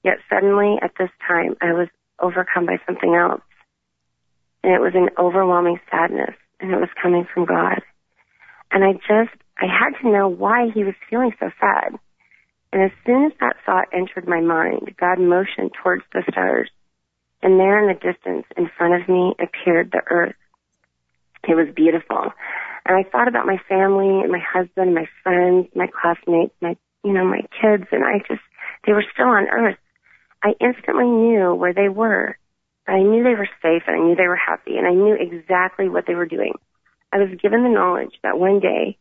Yet 0.03 0.19
suddenly, 0.29 0.77
at 0.83 0.93
this 0.99 1.11
time, 1.27 1.57
I 1.61 1.73
was 1.73 1.89
overcome 2.21 2.67
by 2.67 2.79
something 2.87 3.15
else. 3.15 3.43
And 4.63 4.73
it 4.73 4.81
was 4.81 4.95
an 4.95 5.11
overwhelming 5.19 5.79
sadness, 5.91 6.35
and 6.61 6.73
it 6.73 6.81
was 6.81 6.89
coming 7.01 7.27
from 7.33 7.45
God. 7.45 7.83
And 8.71 8.83
I 8.83 8.93
just, 8.95 9.37
I 9.59 9.67
had 9.67 9.99
to 10.03 10.11
know 10.11 10.29
why 10.29 10.71
he 10.75 10.85
was 10.85 10.95
feeling 11.09 11.33
so 11.39 11.51
sad. 11.61 11.95
And 12.73 12.83
as 12.83 12.91
soon 13.07 13.27
as 13.27 13.33
that 13.41 13.57
thought 13.65 13.89
entered 13.93 14.27
my 14.27 14.41
mind, 14.41 14.95
God 14.99 15.19
motioned 15.19 15.73
towards 15.83 16.03
the 16.13 16.23
stars. 16.31 16.69
And 17.43 17.61
there 17.61 17.79
in 17.79 17.87
the 17.87 18.13
distance 18.13 18.45
in 18.57 18.69
front 18.77 19.01
of 19.01 19.09
me 19.09 19.35
appeared 19.39 19.93
the 19.93 20.03
earth. 20.11 20.35
It 21.49 21.55
was 21.55 21.69
beautiful. 21.75 22.33
And 22.85 22.97
I 22.97 23.09
thought 23.09 23.29
about 23.29 23.47
my 23.47 23.59
family 23.69 24.27
my 24.29 24.39
husband, 24.41 24.95
my 24.95 25.07
friends, 25.23 25.69
my 25.75 25.87
classmates, 25.87 26.55
my, 26.61 26.77
you 27.05 27.13
know, 27.13 27.25
my 27.25 27.43
kids, 27.61 27.85
and 27.93 28.05
I 28.05 28.19
just, 28.29 28.43
they 28.87 28.93
were 28.93 29.05
still 29.13 29.27
on 29.27 29.49
earth. 29.49 29.79
I 30.43 30.55
instantly 30.61 31.07
knew 31.07 31.55
where 31.55 31.75
they 31.75 31.89
were. 31.89 32.37
I 32.87 32.99
knew 32.99 33.25
they 33.25 33.35
were 33.35 33.49
safe 33.63 33.83
and 33.87 33.97
I 33.97 33.99
knew 33.99 34.15
they 34.15 34.29
were 34.29 34.37
happy 34.37 34.77
and 34.77 34.87
I 34.87 34.93
knew 34.93 35.17
exactly 35.19 35.89
what 35.89 36.05
they 36.07 36.15
were 36.15 36.27
doing. 36.27 36.55
I 37.13 37.19
was 37.19 37.41
given 37.43 37.65
the 37.65 37.69
knowledge 37.69 38.15
that 38.23 38.39
one 38.39 38.61
day 38.61 38.97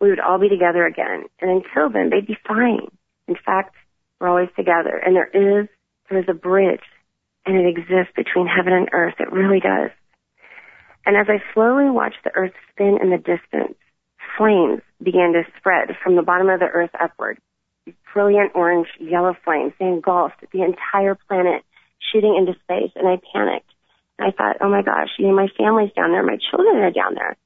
we 0.00 0.10
would 0.10 0.20
all 0.20 0.38
be 0.38 0.48
together 0.48 0.86
again. 0.86 1.24
And 1.40 1.50
until 1.50 1.90
then, 1.90 2.10
they'd 2.10 2.26
be 2.26 2.38
fine. 2.46 2.86
In 3.26 3.36
fact, 3.44 3.74
we're 4.20 4.28
always 4.28 4.50
together. 4.56 4.96
And 4.96 5.16
there 5.16 5.30
is, 5.62 5.68
there 6.08 6.20
is 6.20 6.26
a 6.28 6.34
bridge 6.34 6.84
and 7.46 7.56
it 7.56 7.66
exists 7.66 8.12
between 8.14 8.46
heaven 8.46 8.72
and 8.72 8.88
earth. 8.92 9.14
It 9.18 9.32
really 9.32 9.60
does. 9.60 9.90
And 11.06 11.16
as 11.16 11.26
I 11.28 11.42
slowly 11.52 11.90
watched 11.90 12.24
the 12.24 12.34
earth 12.34 12.54
spin 12.72 12.98
in 13.00 13.10
the 13.10 13.18
distance, 13.18 13.76
flames 14.38 14.80
began 15.02 15.32
to 15.32 15.42
spread 15.58 15.96
from 16.02 16.16
the 16.16 16.22
bottom 16.22 16.48
of 16.48 16.60
the 16.60 16.66
earth 16.66 16.90
upward. 16.98 17.38
Brilliant 18.12 18.52
orange, 18.54 18.88
yellow 18.98 19.36
flames. 19.44 19.72
They 19.78 19.86
engulfed 19.86 20.44
the 20.52 20.62
entire 20.62 21.16
planet, 21.28 21.62
shooting 22.12 22.36
into 22.36 22.58
space. 22.62 22.92
And 22.94 23.06
I 23.06 23.20
panicked. 23.32 23.70
And 24.18 24.28
I 24.28 24.30
thought, 24.30 24.56
oh 24.60 24.68
my 24.68 24.82
gosh, 24.82 25.10
you 25.18 25.26
know, 25.26 25.34
my 25.34 25.48
family's 25.58 25.92
down 25.92 26.12
there. 26.12 26.22
My 26.22 26.38
children 26.50 26.76
are 26.76 26.90
down 26.90 27.14
there. 27.14 27.36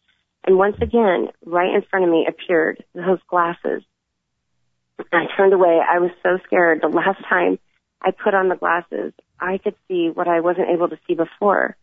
And 0.46 0.56
once 0.56 0.76
again, 0.80 1.28
right 1.44 1.74
in 1.74 1.82
front 1.90 2.04
of 2.04 2.10
me 2.10 2.28
appeared 2.28 2.84
those 2.94 3.18
glasses. 3.28 3.82
I 5.12 5.24
turned 5.36 5.52
away. 5.52 5.80
I 5.80 5.98
was 5.98 6.10
so 6.22 6.38
scared. 6.46 6.80
The 6.82 6.88
last 6.88 7.22
time 7.28 7.58
I 8.02 8.10
put 8.12 8.34
on 8.34 8.48
the 8.48 8.56
glasses, 8.56 9.12
I 9.40 9.58
could 9.58 9.74
see 9.88 10.10
what 10.12 10.28
I 10.28 10.40
wasn't 10.40 10.68
able 10.70 10.88
to 10.88 10.98
see 11.06 11.14
before 11.14 11.76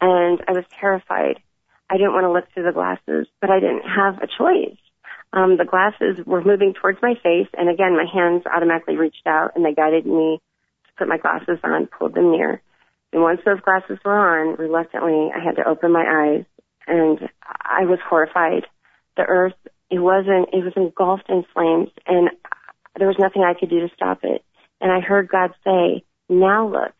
and 0.00 0.40
I 0.46 0.52
was 0.52 0.64
terrified. 0.80 1.40
I 1.90 1.96
didn't 1.96 2.12
want 2.12 2.24
to 2.24 2.32
look 2.32 2.44
through 2.52 2.64
the 2.64 2.72
glasses, 2.72 3.26
but 3.40 3.50
I 3.50 3.60
didn't 3.60 3.82
have 3.82 4.18
a 4.22 4.26
choice. 4.26 4.76
Um, 5.32 5.56
the 5.56 5.64
glasses 5.64 6.24
were 6.26 6.42
moving 6.42 6.74
towards 6.74 7.00
my 7.02 7.14
face, 7.22 7.48
and 7.56 7.68
again, 7.68 7.96
my 7.96 8.06
hands 8.10 8.44
automatically 8.46 8.96
reached 8.96 9.26
out 9.26 9.52
and 9.54 9.64
they 9.64 9.74
guided 9.74 10.06
me 10.06 10.40
to 10.86 10.92
put 10.96 11.08
my 11.08 11.18
glasses 11.18 11.58
on, 11.62 11.86
pulled 11.86 12.14
them 12.14 12.32
near. 12.32 12.62
And 13.12 13.22
once 13.22 13.40
those 13.44 13.60
glasses 13.60 13.98
were 14.04 14.16
on, 14.16 14.56
reluctantly, 14.56 15.30
I 15.34 15.42
had 15.42 15.56
to 15.56 15.68
open 15.68 15.92
my 15.92 16.04
eyes, 16.04 16.44
and 16.86 17.28
I 17.46 17.84
was 17.84 17.98
horrified. 18.06 18.66
The 19.16 19.24
earth, 19.24 19.54
it 19.90 19.98
wasn't, 19.98 20.48
it 20.52 20.64
was 20.64 20.74
engulfed 20.76 21.28
in 21.28 21.44
flames, 21.54 21.90
and 22.06 22.30
there 22.98 23.08
was 23.08 23.18
nothing 23.18 23.42
I 23.42 23.58
could 23.58 23.70
do 23.70 23.80
to 23.80 23.94
stop 23.94 24.20
it. 24.22 24.44
And 24.80 24.92
I 24.92 25.00
heard 25.00 25.28
God 25.28 25.52
say, 25.64 26.04
now 26.28 26.68
look, 26.68 26.92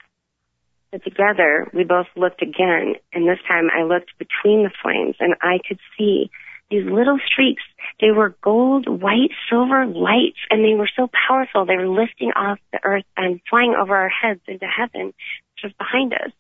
but 0.90 1.04
together, 1.04 1.68
we 1.75 1.85
both 1.85 2.07
looked 2.16 2.42
again, 2.42 2.95
and 3.12 3.28
this 3.28 3.38
time 3.47 3.68
I 3.75 3.83
looked 3.83 4.18
between 4.18 4.64
the 4.64 4.71
flames, 4.83 5.16
and 5.21 5.35
I 5.42 5.59
could 5.66 5.78
see 5.97 6.30
these 6.71 6.85
little 6.85 7.18
streaks. 7.26 7.62
They 8.00 8.11
were 8.11 8.37
gold, 8.42 8.88
white, 8.88 9.30
silver 9.49 9.87
lights, 9.87 10.38
and 10.50 10.64
they 10.64 10.75
were 10.75 10.90
so 10.95 11.09
powerful. 11.28 11.64
They 11.64 11.76
were 11.76 11.88
lifting 11.88 12.33
off 12.37 12.59
the 12.73 12.80
earth 12.85 13.04
and 13.16 13.40
flying 13.49 13.75
over 13.78 13.97
our 13.97 14.11
heads 14.11 14.40
into 14.47 14.66
heaven, 14.66 15.07
which 15.07 15.64
was 15.64 15.73
behind 15.78 16.12
us. 16.12 16.33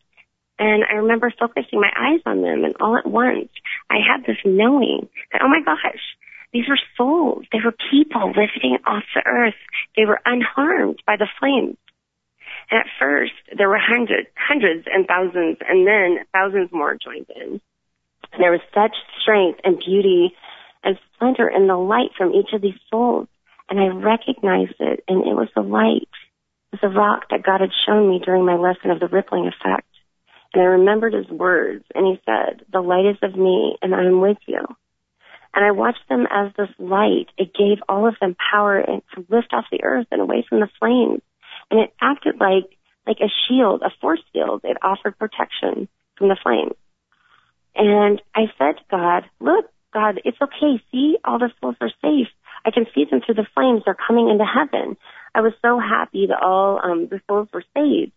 And 0.58 0.84
I 0.90 0.96
remember 0.96 1.32
focusing 1.38 1.80
my 1.80 1.92
eyes 1.96 2.20
on 2.26 2.42
them, 2.42 2.64
and 2.64 2.74
all 2.80 2.96
at 2.96 3.06
once, 3.06 3.48
I 3.90 3.96
had 3.96 4.26
this 4.26 4.38
knowing 4.44 5.08
that, 5.32 5.42
oh 5.42 5.48
my 5.48 5.60
gosh, 5.64 6.02
these 6.52 6.68
were 6.68 6.78
souls. 6.96 7.44
They 7.52 7.60
were 7.64 7.74
people 7.90 8.28
lifting 8.28 8.78
off 8.86 9.04
the 9.14 9.22
earth. 9.24 9.54
They 9.96 10.04
were 10.04 10.20
unharmed 10.24 11.02
by 11.06 11.16
the 11.16 11.28
flames. 11.38 11.76
At 12.70 12.86
first, 12.98 13.32
there 13.56 13.68
were 13.68 13.80
hundreds, 13.80 14.28
hundreds 14.36 14.86
and 14.92 15.06
thousands, 15.06 15.56
and 15.66 15.86
then 15.86 16.24
thousands 16.32 16.70
more 16.70 16.96
joined 17.02 17.26
in. 17.34 17.60
And 18.32 18.42
there 18.42 18.52
was 18.52 18.60
such 18.74 18.94
strength 19.22 19.60
and 19.64 19.78
beauty 19.78 20.34
and 20.84 20.98
splendor 21.14 21.48
in 21.48 21.66
the 21.66 21.76
light 21.76 22.10
from 22.16 22.34
each 22.34 22.52
of 22.52 22.60
these 22.60 22.78
souls. 22.90 23.26
And 23.70 23.80
I 23.80 23.86
recognized 23.86 24.76
it, 24.80 25.02
and 25.08 25.26
it 25.26 25.34
was 25.34 25.48
the 25.54 25.62
light. 25.62 26.08
It 26.72 26.80
was 26.82 26.90
a 26.92 26.94
rock 26.94 27.24
that 27.30 27.42
God 27.42 27.60
had 27.60 27.72
shown 27.86 28.10
me 28.10 28.20
during 28.22 28.44
my 28.44 28.56
lesson 28.56 28.90
of 28.90 29.00
the 29.00 29.08
rippling 29.08 29.48
effect. 29.48 29.88
And 30.52 30.62
I 30.62 30.66
remembered 30.66 31.14
his 31.14 31.28
words, 31.28 31.84
and 31.94 32.06
he 32.06 32.20
said, 32.26 32.66
the 32.70 32.80
light 32.80 33.06
is 33.06 33.16
of 33.22 33.34
me, 33.36 33.76
and 33.80 33.94
I 33.94 34.04
am 34.04 34.20
with 34.20 34.38
you. 34.46 34.60
And 35.54 35.64
I 35.64 35.70
watched 35.70 36.06
them 36.08 36.26
as 36.30 36.52
this 36.56 36.68
light. 36.78 37.28
It 37.38 37.54
gave 37.54 37.78
all 37.88 38.06
of 38.06 38.16
them 38.20 38.36
power 38.52 38.82
to 38.82 39.26
lift 39.28 39.52
off 39.52 39.64
the 39.70 39.82
earth 39.82 40.06
and 40.10 40.20
away 40.20 40.44
from 40.48 40.60
the 40.60 40.68
flames 40.78 41.22
and 41.70 41.80
it 41.80 41.94
acted 42.00 42.36
like 42.40 42.64
like 43.06 43.18
a 43.20 43.32
shield, 43.48 43.82
a 43.82 43.90
force 44.00 44.22
field. 44.32 44.60
It 44.64 44.76
offered 44.82 45.18
protection 45.18 45.88
from 46.18 46.28
the 46.28 46.36
flames. 46.42 46.76
And 47.74 48.20
I 48.34 48.46
said 48.58 48.76
to 48.76 48.84
God, 48.90 49.24
look, 49.40 49.64
God, 49.94 50.20
it's 50.24 50.36
okay. 50.42 50.82
See, 50.92 51.16
all 51.24 51.38
the 51.38 51.50
souls 51.60 51.76
are 51.80 51.90
safe. 52.02 52.28
I 52.66 52.70
can 52.70 52.86
see 52.94 53.06
them 53.10 53.20
through 53.24 53.36
the 53.36 53.46
flames. 53.54 53.82
They're 53.84 53.96
coming 53.96 54.28
into 54.28 54.44
heaven. 54.44 54.96
I 55.34 55.40
was 55.40 55.52
so 55.62 55.78
happy 55.78 56.26
that 56.26 56.42
all 56.42 56.80
um, 56.82 57.08
the 57.08 57.20
souls 57.26 57.48
were 57.52 57.64
saved, 57.74 58.12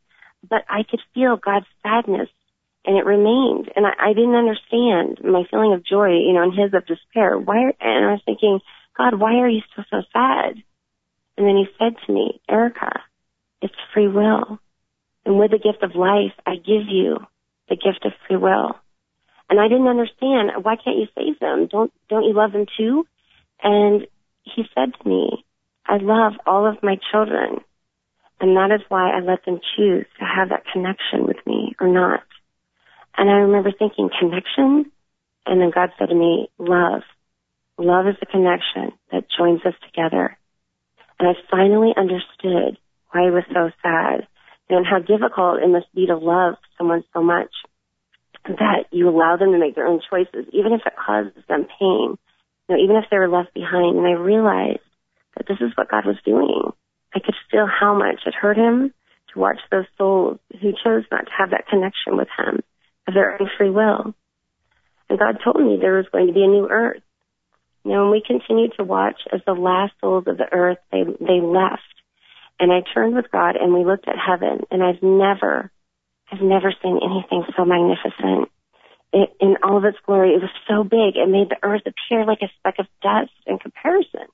but 0.48 0.66
I 0.70 0.84
could 0.84 1.00
feel 1.14 1.38
God's 1.38 1.68
sadness, 1.84 2.30
and 2.86 2.98
it 2.98 3.06
remained. 3.06 3.72
And 3.76 3.86
I, 3.86 4.10
I 4.10 4.14
didn't 4.14 4.36
understand 4.36 5.20
my 5.24 5.44
feeling 5.50 5.74
of 5.74 5.86
joy, 5.86 6.18
you 6.18 6.34
know, 6.34 6.44
and 6.44 6.54
His 6.54 6.74
of 6.74 6.86
despair. 6.86 7.38
Why? 7.38 7.66
Are, 7.66 7.74
And 7.80 8.06
I 8.06 8.12
was 8.14 8.22
thinking, 8.26 8.60
God, 8.98 9.20
why 9.20 9.36
are 9.36 9.50
you 9.50 9.62
still 9.72 9.86
so 9.90 10.02
sad? 10.12 10.62
And 11.38 11.48
then 11.48 11.56
He 11.56 11.68
said 11.78 11.96
to 12.06 12.12
me, 12.12 12.42
Erica, 12.50 13.02
it's 13.62 13.74
free 13.94 14.08
will. 14.08 14.60
And 15.26 15.38
with 15.38 15.52
the 15.52 15.60
gift 15.60 15.84
of 15.84 15.96
life, 15.96 16.34
I 16.46 16.56
give 16.56 16.88
you 16.90 17.18
the 17.70 17.76
gift 17.76 18.06
of 18.06 18.14
free 18.28 18.38
will. 18.38 18.76
And 19.50 19.60
I 19.60 19.68
didn't 19.68 19.88
understand, 19.88 20.52
why 20.64 20.76
can't 20.76 20.98
you 20.98 21.08
save 21.16 21.40
them? 21.40 21.68
Don't, 21.70 21.92
don't 22.10 22.24
you 22.24 22.34
love 22.34 22.54
them 22.54 22.66
too? 22.78 23.06
And 23.62 24.08
he 24.44 24.64
said 24.74 24.94
to 24.94 25.10
me, 25.10 25.46
I 25.86 25.98
love 25.98 26.34
all 26.46 26.66
of 26.66 26.82
my 26.82 26.98
children. 27.12 27.60
And 28.40 28.56
that 28.58 28.74
is 28.74 28.82
why 28.90 29.12
I 29.12 29.20
let 29.20 29.46
them 29.46 29.60
choose 29.76 30.06
to 30.20 30.26
have 30.26 30.50
that 30.50 30.64
connection 30.72 31.28
with 31.28 31.38
me 31.46 31.76
or 31.80 31.88
not. 31.88 32.24
And 33.18 33.30
I 33.30 33.34
remember 33.34 33.72
thinking, 33.78 34.10
connection? 34.20 34.92
And 35.46 35.62
then 35.62 35.72
God 35.74 35.90
said 36.00 36.10
to 36.10 36.16
me, 36.16 36.50
love. 36.58 37.02
Love 37.78 38.08
is 38.08 38.16
the 38.20 38.26
connection 38.26 38.98
that 39.12 39.26
joins 39.38 39.62
us 39.66 39.74
together. 39.86 40.38
And 41.20 41.30
I 41.30 41.34
finally 41.52 41.94
understood 41.96 42.78
why 43.12 43.24
he 43.26 43.32
was 43.32 43.44
so 43.54 43.72
sad, 43.82 44.28
and 44.70 44.86
how 44.86 45.00
difficult 45.00 45.62
it 45.62 45.70
must 45.70 45.94
be 45.94 46.08
to 46.08 46.18
love 46.18 46.56
someone 46.78 47.04
so 47.14 47.22
much 47.22 47.52
that 48.46 48.86
you 48.92 49.08
allow 49.10 49.38
them 49.38 49.52
to 49.52 49.60
make 49.60 49.76
their 49.76 49.88
own 49.88 50.02
choices, 50.10 50.46
even 50.52 50.74
if 50.74 50.82
it 50.86 50.94
causes 50.96 51.44
them 51.48 51.68
pain, 51.80 52.18
you 52.68 52.70
know, 52.70 52.78
even 52.82 52.96
if 52.96 53.06
they 53.12 53.18
were 53.18 53.30
left 53.30 53.54
behind. 53.54 53.98
And 53.98 54.08
I 54.08 54.12
realized 54.12 54.80
that 55.38 55.48
this 55.48 55.58
is 55.62 55.76
what 55.76 55.92
God 55.92 56.06
was 56.06 56.18
doing. 56.26 56.72
I 57.14 57.20
could 57.20 57.36
feel 57.52 57.68
how 57.68 57.94
much 57.94 58.22
it 58.26 58.34
hurt 58.34 58.58
him 58.58 58.94
to 59.34 59.40
watch 59.40 59.60
those 59.70 59.86
souls 59.98 60.40
who 60.62 60.72
chose 60.72 61.04
not 61.12 61.26
to 61.26 61.32
have 61.38 61.52
that 61.52 61.68
connection 61.68 62.18
with 62.18 62.28
him 62.38 62.62
of 63.08 63.14
their 63.14 63.40
own 63.40 63.50
free 63.58 63.70
will. 63.70 64.16
And 65.10 65.20
God 65.20 65.40
told 65.44 65.58
me 65.58 65.78
there 65.80 65.98
was 65.98 66.08
going 66.12 66.28
to 66.28 66.34
be 66.34 66.44
a 66.44 66.48
new 66.48 66.68
earth. 66.70 67.04
You 67.84 67.92
know, 67.92 68.04
and 68.04 68.12
we 68.12 68.24
continued 68.26 68.74
to 68.78 68.84
watch 68.84 69.22
as 69.34 69.42
the 69.46 69.54
last 69.54 69.94
souls 70.00 70.26
of 70.28 70.38
the 70.38 70.48
earth, 70.52 70.78
they, 70.92 71.04
they 71.04 71.42
left. 71.42 71.82
And 72.62 72.72
I 72.72 72.82
turned 72.94 73.16
with 73.16 73.26
God 73.32 73.56
and 73.56 73.74
we 73.74 73.84
looked 73.84 74.08
at 74.08 74.16
heaven 74.16 74.62
and 74.70 74.84
I've 74.84 75.02
never, 75.02 75.72
I've 76.32 76.42
never 76.42 76.72
seen 76.84 77.00
anything 77.04 77.44
so 77.58 77.66
magnificent. 77.66 78.50
It, 79.12 79.36
in 79.42 79.58
all 79.64 79.78
of 79.78 79.84
its 79.84 79.98
glory, 80.06 80.36
it 80.36 80.42
was 80.42 80.52
so 80.70 80.84
big, 80.84 81.18
it 81.18 81.28
made 81.28 81.50
the 81.50 81.58
earth 81.64 81.82
appear 81.88 82.24
like 82.24 82.44
a 82.44 82.54
speck 82.60 82.76
of 82.78 82.86
dust 83.02 83.34
in 83.48 83.58
comparison. 83.58 84.30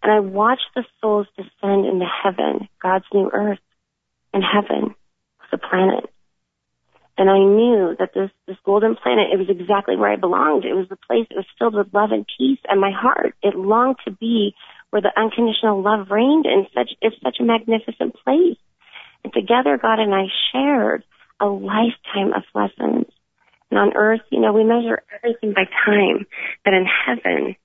And 0.00 0.12
I 0.12 0.20
watched 0.20 0.70
the 0.76 0.84
souls 1.00 1.26
descend 1.36 1.86
into 1.86 2.06
heaven, 2.06 2.68
God's 2.80 3.04
new 3.12 3.30
earth. 3.32 3.58
And 4.32 4.44
heaven 4.44 4.94
was 5.40 5.50
a 5.52 5.58
planet. 5.58 6.08
And 7.18 7.28
I 7.28 7.38
knew 7.38 7.96
that 7.98 8.14
this, 8.14 8.30
this 8.46 8.58
golden 8.64 8.94
planet, 8.94 9.32
it 9.32 9.38
was 9.38 9.48
exactly 9.48 9.96
where 9.96 10.12
I 10.12 10.16
belonged. 10.16 10.64
It 10.64 10.74
was 10.74 10.88
the 10.88 10.98
place 11.08 11.26
that 11.30 11.36
was 11.36 11.46
filled 11.58 11.74
with 11.74 11.92
love 11.92 12.12
and 12.12 12.26
peace 12.38 12.60
and 12.68 12.80
my 12.80 12.92
heart. 12.92 13.34
It 13.42 13.56
longed 13.56 13.96
to 14.04 14.12
be 14.12 14.54
where 14.96 15.02
the 15.02 15.20
unconditional 15.20 15.82
love 15.82 16.08
reigned 16.10 16.46
in 16.46 16.66
such, 16.72 16.88
it's 17.02 17.16
such 17.22 17.36
a 17.38 17.44
magnificent 17.44 18.16
place. 18.24 18.56
And 19.24 19.30
together 19.30 19.76
God 19.76 20.00
and 20.00 20.14
I 20.14 20.24
shared 20.52 21.04
a 21.38 21.44
lifetime 21.44 22.32
of 22.32 22.44
lessons. 22.54 23.04
And 23.70 23.78
on 23.78 23.94
earth, 23.94 24.22
you 24.30 24.40
know, 24.40 24.54
we 24.54 24.64
measure 24.64 25.02
everything 25.12 25.52
by 25.52 25.64
time, 25.84 26.24
but 26.64 26.72
in 26.72 26.86
heaven, 26.86 27.56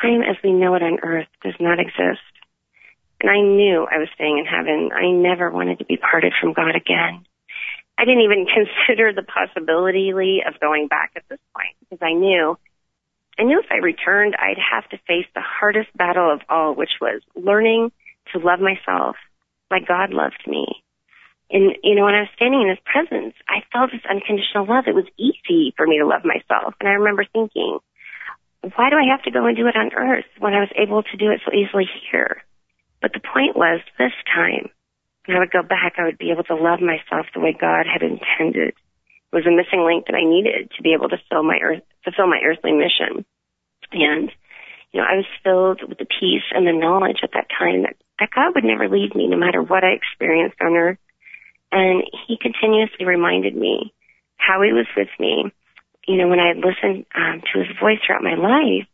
time 0.00 0.22
as 0.22 0.36
we 0.44 0.52
know 0.52 0.76
it 0.76 0.82
on 0.84 1.00
earth 1.02 1.26
does 1.42 1.58
not 1.58 1.80
exist. 1.80 2.22
And 3.20 3.30
I 3.30 3.40
knew 3.40 3.84
I 3.90 3.98
was 3.98 4.08
staying 4.14 4.38
in 4.38 4.46
heaven. 4.46 4.90
I 4.94 5.10
never 5.10 5.50
wanted 5.50 5.80
to 5.80 5.86
be 5.86 5.96
parted 5.96 6.34
from 6.40 6.52
God 6.52 6.76
again. 6.76 7.26
I 7.98 8.04
didn't 8.04 8.22
even 8.22 8.46
consider 8.86 9.12
the 9.12 9.26
possibility, 9.26 10.12
Lee, 10.14 10.44
of 10.46 10.60
going 10.60 10.86
back 10.86 11.14
at 11.16 11.24
this 11.28 11.40
point 11.52 11.74
because 11.80 11.98
I 12.00 12.12
knew, 12.12 12.56
I 13.38 13.44
knew 13.44 13.60
if 13.60 13.70
I 13.70 13.76
returned, 13.76 14.34
I'd 14.38 14.58
have 14.58 14.88
to 14.90 14.98
face 15.06 15.26
the 15.34 15.44
hardest 15.44 15.94
battle 15.96 16.32
of 16.32 16.40
all, 16.48 16.74
which 16.74 17.00
was 17.00 17.20
learning 17.34 17.92
to 18.32 18.38
love 18.38 18.60
myself 18.60 19.16
like 19.70 19.86
God 19.86 20.12
loved 20.12 20.42
me. 20.46 20.66
And, 21.50 21.76
you 21.84 21.94
know, 21.94 22.04
when 22.04 22.14
I 22.14 22.26
was 22.26 22.34
standing 22.34 22.62
in 22.62 22.68
his 22.68 22.82
presence, 22.82 23.34
I 23.46 23.62
felt 23.72 23.92
this 23.92 24.02
unconditional 24.08 24.66
love. 24.66 24.88
It 24.88 24.98
was 24.98 25.06
easy 25.18 25.74
for 25.76 25.86
me 25.86 25.98
to 25.98 26.06
love 26.06 26.24
myself. 26.24 26.74
And 26.80 26.88
I 26.88 26.98
remember 26.98 27.24
thinking, 27.30 27.78
why 28.62 28.90
do 28.90 28.96
I 28.96 29.12
have 29.14 29.22
to 29.24 29.30
go 29.30 29.46
and 29.46 29.56
do 29.56 29.68
it 29.68 29.76
on 29.76 29.94
earth 29.94 30.26
when 30.38 30.54
I 30.54 30.60
was 30.60 30.72
able 30.74 31.02
to 31.04 31.16
do 31.16 31.30
it 31.30 31.40
so 31.44 31.52
easily 31.54 31.86
here? 32.10 32.42
But 33.00 33.12
the 33.12 33.20
point 33.20 33.54
was 33.54 33.80
this 33.98 34.16
time 34.34 34.70
when 35.26 35.36
I 35.36 35.40
would 35.40 35.52
go 35.52 35.62
back, 35.62 35.94
I 35.98 36.04
would 36.04 36.18
be 36.18 36.30
able 36.30 36.44
to 36.44 36.56
love 36.56 36.80
myself 36.80 37.26
the 37.34 37.40
way 37.40 37.54
God 37.54 37.86
had 37.86 38.02
intended. 38.02 38.74
Was 39.36 39.44
a 39.44 39.52
missing 39.52 39.84
link 39.84 40.08
that 40.08 40.16
I 40.16 40.24
needed 40.24 40.72
to 40.72 40.82
be 40.82 40.96
able 40.96 41.12
to 41.12 41.20
fill 41.28 41.44
my 41.44 41.60
earth, 41.60 41.84
fulfill 42.04 42.26
my 42.26 42.40
earthly 42.40 42.72
mission. 42.72 43.20
And, 43.92 44.32
you 44.92 44.96
know, 44.96 45.04
I 45.04 45.20
was 45.20 45.28
filled 45.44 45.86
with 45.86 45.98
the 45.98 46.08
peace 46.08 46.48
and 46.56 46.64
the 46.64 46.72
knowledge 46.72 47.20
at 47.22 47.36
that 47.36 47.52
time 47.52 47.82
that, 47.84 48.00
that 48.16 48.32
God 48.32 48.56
would 48.56 48.64
never 48.64 48.88
leave 48.88 49.14
me 49.14 49.28
no 49.28 49.36
matter 49.36 49.60
what 49.60 49.84
I 49.84 49.92
experienced 49.92 50.56
on 50.64 50.72
earth. 50.72 50.96
And 51.70 52.04
he 52.26 52.40
continuously 52.40 53.04
reminded 53.04 53.54
me 53.54 53.92
how 54.40 54.62
he 54.64 54.72
was 54.72 54.88
with 54.96 55.12
me. 55.20 55.52
You 56.08 56.16
know, 56.16 56.28
when 56.28 56.40
I 56.40 56.56
had 56.56 56.64
listened 56.64 57.04
um, 57.12 57.44
to 57.52 57.60
his 57.60 57.76
voice 57.76 58.00
throughout 58.00 58.24
my 58.24 58.40
life, 58.40 58.88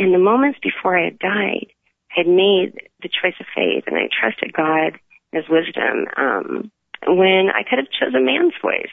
in 0.00 0.12
the 0.12 0.18
moments 0.18 0.60
before 0.64 0.96
I 0.96 1.12
had 1.12 1.18
died, 1.18 1.68
I 2.16 2.24
had 2.24 2.26
made 2.26 2.88
the 3.04 3.12
choice 3.12 3.36
of 3.36 3.52
faith 3.52 3.84
and 3.84 4.00
I 4.00 4.08
trusted 4.08 4.56
God 4.56 4.96
his 5.32 5.44
wisdom 5.44 6.08
um, 6.16 6.72
when 7.04 7.52
I 7.52 7.68
could 7.68 7.84
have 7.84 7.92
chosen 7.92 8.24
man's 8.24 8.56
voice. 8.62 8.88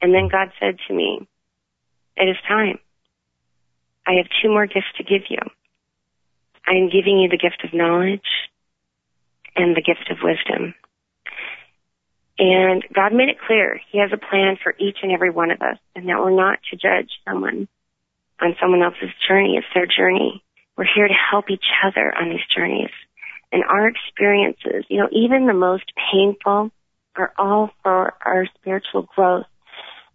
And 0.00 0.14
then 0.14 0.28
God 0.30 0.50
said 0.58 0.76
to 0.88 0.94
me, 0.94 1.26
it 2.16 2.28
is 2.28 2.36
time. 2.48 2.78
I 4.06 4.14
have 4.14 4.26
two 4.42 4.48
more 4.48 4.66
gifts 4.66 4.92
to 4.96 5.04
give 5.04 5.22
you. 5.28 5.38
I 6.66 6.72
am 6.72 6.90
giving 6.90 7.18
you 7.18 7.28
the 7.28 7.38
gift 7.38 7.62
of 7.64 7.74
knowledge 7.74 8.28
and 9.56 9.76
the 9.76 9.82
gift 9.82 10.10
of 10.10 10.18
wisdom. 10.22 10.74
And 12.38 12.84
God 12.94 13.12
made 13.12 13.28
it 13.28 13.36
clear 13.46 13.80
He 13.90 13.98
has 13.98 14.10
a 14.12 14.16
plan 14.16 14.56
for 14.62 14.74
each 14.78 14.98
and 15.02 15.12
every 15.12 15.30
one 15.30 15.50
of 15.50 15.60
us 15.60 15.78
and 15.94 16.08
that 16.08 16.18
we're 16.18 16.30
not 16.30 16.58
to 16.70 16.76
judge 16.76 17.10
someone 17.28 17.68
on 18.40 18.56
someone 18.60 18.82
else's 18.82 19.10
journey. 19.28 19.56
It's 19.56 19.66
their 19.74 19.86
journey. 19.86 20.42
We're 20.76 20.88
here 20.94 21.08
to 21.08 21.14
help 21.30 21.50
each 21.50 21.66
other 21.84 22.12
on 22.16 22.30
these 22.30 22.46
journeys 22.54 22.90
and 23.52 23.64
our 23.64 23.88
experiences, 23.88 24.84
you 24.88 24.98
know, 24.98 25.08
even 25.12 25.46
the 25.46 25.54
most 25.54 25.84
painful 26.12 26.70
are 27.16 27.32
all 27.36 27.70
for 27.82 28.14
our 28.24 28.46
spiritual 28.56 29.02
growth. 29.02 29.46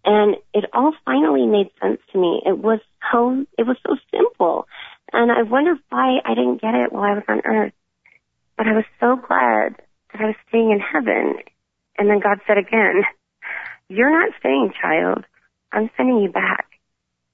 And 0.06 0.36
it 0.54 0.64
all 0.72 0.92
finally 1.04 1.46
made 1.46 1.68
sense 1.82 2.00
to 2.12 2.18
me. 2.18 2.40
It 2.46 2.56
was 2.56 2.78
so, 3.12 3.44
it 3.58 3.66
was 3.66 3.76
so 3.84 3.96
simple. 4.14 4.68
And 5.12 5.32
I 5.32 5.42
wonder 5.42 5.74
why 5.88 6.18
I 6.24 6.34
didn't 6.34 6.60
get 6.60 6.74
it 6.74 6.92
while 6.92 7.02
I 7.02 7.14
was 7.14 7.24
on 7.28 7.42
earth. 7.44 7.72
But 8.56 8.68
I 8.68 8.72
was 8.72 8.84
so 9.00 9.16
glad 9.16 9.76
that 10.12 10.20
I 10.20 10.26
was 10.26 10.36
staying 10.48 10.70
in 10.70 10.80
heaven. 10.80 11.38
And 11.98 12.08
then 12.08 12.20
God 12.20 12.38
said 12.46 12.56
again, 12.56 13.02
you're 13.88 14.10
not 14.10 14.32
staying, 14.38 14.72
child. 14.80 15.24
I'm 15.72 15.90
sending 15.96 16.18
you 16.18 16.30
back 16.30 16.66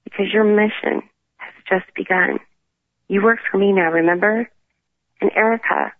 because 0.03 0.33
your 0.33 0.43
mission 0.43 1.07
has 1.37 1.53
just 1.69 1.93
begun. 1.95 2.39
You 3.07 3.23
work 3.23 3.39
for 3.51 3.57
me 3.57 3.71
now, 3.71 3.91
remember? 3.91 4.49
And 5.21 5.31
Erica, 5.35 5.93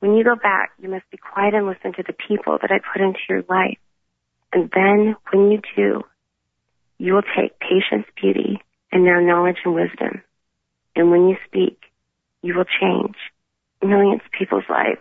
when 0.00 0.14
you 0.14 0.24
go 0.24 0.36
back, 0.36 0.72
you 0.78 0.88
must 0.88 1.10
be 1.10 1.16
quiet 1.16 1.54
and 1.54 1.66
listen 1.66 1.92
to 1.94 2.02
the 2.06 2.14
people 2.28 2.58
that 2.60 2.70
I 2.70 2.78
put 2.78 3.02
into 3.02 3.20
your 3.28 3.42
life. 3.48 3.78
And 4.52 4.70
then 4.74 5.16
when 5.32 5.50
you 5.50 5.60
do, 5.76 6.02
you 6.98 7.14
will 7.14 7.22
take 7.22 7.58
patience, 7.60 8.06
beauty, 8.20 8.60
and 8.92 9.04
now 9.04 9.20
knowledge 9.20 9.58
and 9.64 9.74
wisdom. 9.74 10.22
And 10.96 11.10
when 11.10 11.28
you 11.28 11.36
speak, 11.46 11.78
you 12.42 12.54
will 12.56 12.64
change 12.80 13.16
millions 13.82 14.22
of 14.24 14.32
people's 14.32 14.68
lives. 14.68 15.00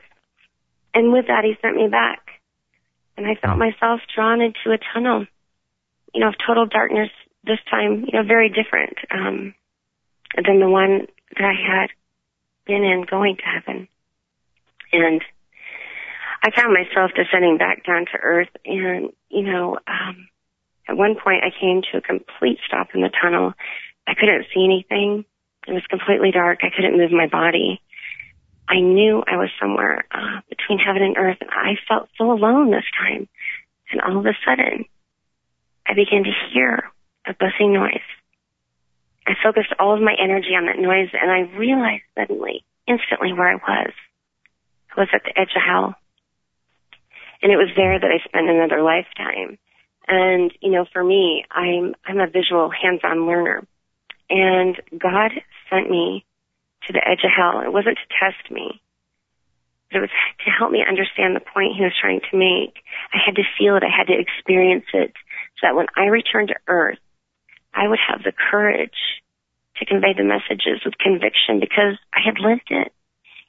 And 0.93 1.12
with 1.12 1.27
that, 1.27 1.43
he 1.43 1.55
sent 1.62 1.75
me 1.75 1.88
back. 1.88 2.19
And 3.17 3.27
I 3.27 3.35
felt 3.35 3.57
myself 3.57 3.99
drawn 4.15 4.39
into 4.41 4.71
a 4.71 4.77
tunnel, 4.93 5.25
you 6.13 6.21
know, 6.21 6.29
of 6.29 6.35
total 6.45 6.65
darkness 6.65 7.09
this 7.43 7.59
time, 7.69 8.05
you 8.07 8.13
know, 8.13 8.23
very 8.25 8.49
different, 8.49 8.97
um, 9.12 9.53
than 10.35 10.59
the 10.59 10.69
one 10.69 11.07
that 11.35 11.43
I 11.43 11.53
had 11.53 11.89
been 12.65 12.83
in 12.83 13.05
going 13.09 13.35
to 13.38 13.43
heaven. 13.43 13.88
And 14.93 15.21
I 16.43 16.52
found 16.52 16.73
myself 16.73 17.12
descending 17.15 17.58
back 17.58 17.86
down 17.86 18.06
to 18.06 18.17
earth 18.21 18.49
and, 18.65 19.12
you 19.30 19.43
know, 19.43 19.78
um, 19.88 20.30
at 20.88 20.97
one 20.97 21.15
point 21.15 21.43
I 21.43 21.52
came 21.60 21.82
to 21.91 21.97
a 21.97 22.02
complete 22.02 22.60
stop 22.65 22.89
in 22.93 23.02
the 23.02 23.10
tunnel. 23.10 23.54
I 24.08 24.13
couldn't 24.15 24.47
see 24.54 24.63
anything. 24.63 25.25
It 25.67 25.73
was 25.73 25.84
completely 25.89 26.32
dark. 26.32 26.60
I 26.63 26.69
couldn't 26.75 26.97
move 26.97 27.12
my 27.12 27.28
body. 27.28 27.82
I 28.67 28.80
knew 28.80 29.23
I 29.28 29.38
was 29.38 29.49
somewhere 29.60 30.06
uh, 30.12 30.41
between 30.49 30.80
heaven 30.80 31.02
and 31.02 31.17
earth, 31.17 31.38
and 31.41 31.49
I 31.49 31.75
felt 31.88 32.08
so 32.17 32.32
alone 32.32 32.71
this 32.71 32.86
time. 32.97 33.28
And 33.91 34.02
all 34.02 34.19
of 34.19 34.25
a 34.25 34.38
sudden, 34.45 34.86
I 35.86 35.93
began 35.93 36.23
to 36.23 36.32
hear 36.54 36.84
a 37.25 37.34
buzzing 37.34 37.73
noise. 37.73 38.06
I 39.28 39.34
focused 39.43 39.73
all 39.80 39.93
of 39.93 40.02
my 40.02 40.15
energy 40.19 40.56
on 40.56 40.65
that 40.65 40.80
noise 40.80 41.10
and 41.13 41.30
I 41.30 41.41
realized 41.56 42.04
suddenly, 42.17 42.63
instantly 42.88 43.34
where 43.34 43.52
I 43.52 43.56
was. 43.56 43.93
I 44.95 44.99
was 44.99 45.10
at 45.13 45.23
the 45.23 45.39
edge 45.39 45.54
of 45.56 45.62
hell. 45.62 45.95
And 47.41 47.52
it 47.52 47.58
was 47.58 47.69
there 47.75 47.99
that 47.99 48.12
I 48.12 48.19
spent 48.28 48.49
another 48.49 48.82
lifetime. 48.82 49.58
And, 50.08 50.52
you 50.62 50.71
know, 50.71 50.86
for 50.91 51.04
me, 51.04 51.45
I'm, 51.52 51.95
I'm 52.06 52.19
a 52.19 52.28
visual 52.28 52.69
hands-on 52.69 53.28
learner. 53.28 53.65
And 54.30 54.75
God 54.97 55.32
sent 55.69 55.89
me 55.89 56.25
to 56.88 56.93
the 56.93 57.08
edge 57.08 57.23
of 57.23 57.32
hell. 57.36 57.62
It 57.62 57.73
wasn't 57.73 57.97
to 57.97 58.15
test 58.19 58.52
me. 58.52 58.82
But 59.91 59.97
it 59.97 60.02
was 60.02 60.10
to 60.45 60.52
help 60.52 60.71
me 60.71 60.84
understand 60.88 61.36
the 61.36 61.39
point 61.39 61.75
he 61.75 61.84
was 61.84 61.97
trying 61.99 62.21
to 62.30 62.38
make. 62.38 62.84
I 63.13 63.17
had 63.23 63.36
to 63.36 63.43
feel 63.58 63.75
it. 63.75 63.84
I 63.84 63.95
had 63.95 64.08
to 64.08 64.19
experience 64.19 64.86
it 64.93 65.13
so 65.58 65.67
that 65.67 65.75
when 65.75 65.88
I 65.95 66.06
returned 66.06 66.49
to 66.49 66.62
earth, 66.67 66.99
I 67.73 67.88
would 67.88 67.99
have 67.99 68.23
the 68.23 68.34
courage 68.34 69.21
to 69.78 69.86
convey 69.86 70.13
the 70.13 70.23
messages 70.23 70.82
with 70.84 70.97
conviction 70.97 71.60
because 71.60 71.97
I 72.13 72.19
had 72.23 72.39
lived 72.39 72.69
it. 72.69 72.91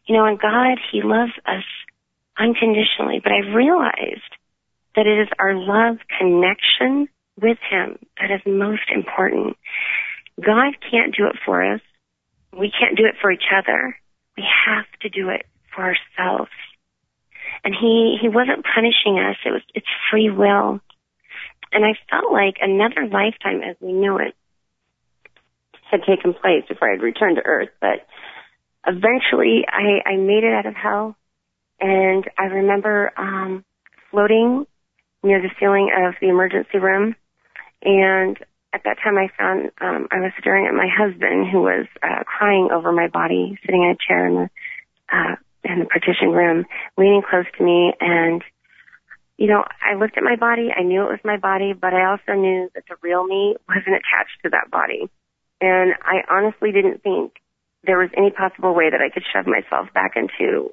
You 0.06 0.16
know, 0.16 0.24
and 0.24 0.40
God, 0.40 0.78
He 0.92 1.02
loves 1.02 1.32
us 1.46 1.64
unconditionally, 2.40 3.20
but 3.22 3.32
I've 3.32 3.54
realized 3.54 4.32
that 4.96 5.06
it 5.06 5.20
is 5.20 5.28
our 5.38 5.54
love 5.54 5.98
connection 6.18 7.08
with 7.40 7.58
Him 7.70 7.98
that 8.18 8.30
is 8.30 8.40
most 8.46 8.88
important. 8.92 9.56
God 10.40 10.74
can't 10.90 11.14
do 11.14 11.26
it 11.26 11.36
for 11.44 11.62
us. 11.62 11.80
We 12.52 12.72
can't 12.72 12.96
do 12.96 13.04
it 13.04 13.16
for 13.20 13.30
each 13.30 13.48
other. 13.54 13.96
We 14.36 14.44
have 14.66 14.86
to 15.02 15.08
do 15.08 15.28
it 15.28 15.46
for 15.74 15.82
ourselves. 15.82 16.50
And 17.62 17.74
he, 17.78 18.16
he 18.20 18.28
wasn't 18.28 18.64
punishing 18.64 19.18
us. 19.18 19.36
It 19.44 19.50
was, 19.50 19.62
it's 19.74 19.86
free 20.10 20.30
will. 20.30 20.80
And 21.72 21.84
I 21.84 21.94
felt 22.10 22.32
like 22.32 22.56
another 22.60 23.06
lifetime 23.06 23.62
as 23.62 23.76
we 23.80 23.92
knew 23.92 24.16
it 24.18 24.34
had 25.90 26.00
taken 26.02 26.32
place 26.32 26.64
before 26.68 26.88
I 26.88 26.92
had 26.92 27.02
returned 27.02 27.36
to 27.36 27.44
earth. 27.44 27.68
But 27.80 28.06
eventually 28.86 29.64
I, 29.68 30.08
I 30.08 30.16
made 30.16 30.44
it 30.44 30.52
out 30.52 30.66
of 30.66 30.74
hell. 30.74 31.16
And 31.80 32.28
I 32.38 32.44
remember, 32.44 33.12
um, 33.16 33.64
floating 34.10 34.66
near 35.22 35.40
the 35.40 35.50
ceiling 35.58 35.90
of 35.96 36.14
the 36.20 36.28
emergency 36.28 36.78
room. 36.78 37.14
And 37.82 38.38
at 38.72 38.82
that 38.84 38.98
time 39.02 39.16
I 39.18 39.28
found, 39.38 39.70
um, 39.80 40.08
I 40.10 40.20
was 40.20 40.32
staring 40.38 40.66
at 40.66 40.74
my 40.74 40.88
husband 40.88 41.48
who 41.50 41.62
was, 41.62 41.86
uh, 42.02 42.24
crying 42.24 42.70
over 42.72 42.92
my 42.92 43.08
body, 43.08 43.58
sitting 43.64 43.82
in 43.82 43.90
a 43.90 43.96
chair 43.96 44.26
in 44.26 44.34
the, 44.34 44.50
uh, 45.10 45.36
in 45.64 45.78
the 45.80 45.86
partition 45.86 46.30
room, 46.30 46.66
leaning 46.96 47.22
close 47.22 47.46
to 47.58 47.64
me. 47.64 47.92
And, 48.00 48.42
you 49.36 49.46
know, 49.46 49.64
I 49.82 49.94
looked 49.94 50.16
at 50.16 50.22
my 50.22 50.36
body. 50.36 50.70
I 50.74 50.82
knew 50.82 51.02
it 51.02 51.10
was 51.10 51.24
my 51.24 51.36
body, 51.36 51.72
but 51.72 51.94
I 51.94 52.04
also 52.10 52.34
knew 52.34 52.70
that 52.74 52.84
the 52.88 52.96
real 53.02 53.24
me 53.26 53.56
wasn't 53.68 53.96
attached 53.96 54.42
to 54.42 54.50
that 54.50 54.70
body. 54.70 55.10
And 55.60 55.94
I 56.02 56.24
honestly 56.30 56.72
didn't 56.72 57.02
think 57.02 57.40
there 57.84 57.98
was 57.98 58.10
any 58.16 58.30
possible 58.30 58.74
way 58.74 58.90
that 58.90 59.00
I 59.00 59.08
could 59.08 59.24
shove 59.32 59.46
myself 59.46 59.92
back 59.92 60.12
into 60.16 60.72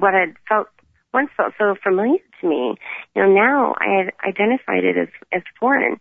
what 0.00 0.14
I'd 0.14 0.34
felt 0.48 0.68
once 1.12 1.30
felt 1.36 1.54
so 1.58 1.74
familiar 1.82 2.18
to 2.40 2.48
me. 2.48 2.76
You 3.14 3.22
know, 3.22 3.32
now 3.32 3.74
I 3.78 4.04
had 4.04 4.12
identified 4.28 4.84
it 4.84 4.96
as, 4.98 5.08
as 5.32 5.42
foreign. 5.58 5.98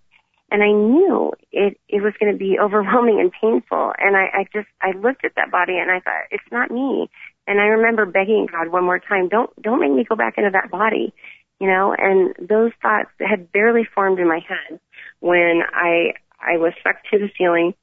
And 0.52 0.62
I 0.62 0.72
knew 0.72 1.34
it, 1.52 1.80
it 1.90 2.02
was 2.04 2.14
going 2.20 2.32
to 2.32 2.38
be 2.38 2.58
overwhelming 2.62 3.20
and 3.20 3.32
painful. 3.32 3.94
And 3.98 4.16
I, 4.16 4.42
I 4.42 4.46
just, 4.54 4.68
I 4.82 4.92
looked 4.92 5.26
at 5.26 5.36
that 5.36 5.52
body 5.52 5.78
and 5.78 5.90
I 5.90 6.00
thought, 6.00 6.28
it's 6.32 6.52
not 6.52 6.70
me. 6.70 7.10
And 7.48 7.60
I 7.60 7.66
remember 7.66 8.06
begging 8.06 8.48
God 8.52 8.70
one 8.70 8.84
more 8.84 9.00
time, 9.00 9.30
don't, 9.30 9.50
don't 9.62 9.80
make 9.80 9.92
me 9.92 10.06
go 10.08 10.16
back 10.16 10.38
into 10.38 10.52
that 10.52 10.70
body. 10.70 11.14
You 11.60 11.68
know, 11.68 11.96
and 11.98 12.36
those 12.38 12.72
thoughts 12.82 13.10
had 13.20 13.52
barely 13.52 13.88
formed 13.96 14.20
in 14.20 14.28
my 14.28 14.42
head 14.46 14.80
when 15.22 15.62
I, 15.74 16.16
I 16.42 16.58
was 16.58 16.74
stuck 16.82 16.98
to 17.12 17.18
the 17.18 17.30
ceiling 17.38 17.74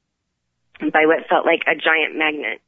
by 0.79 1.05
what 1.05 1.27
felt 1.27 1.45
like 1.45 1.61
a 1.65 1.73
giant 1.73 2.15
magnet. 2.15 2.61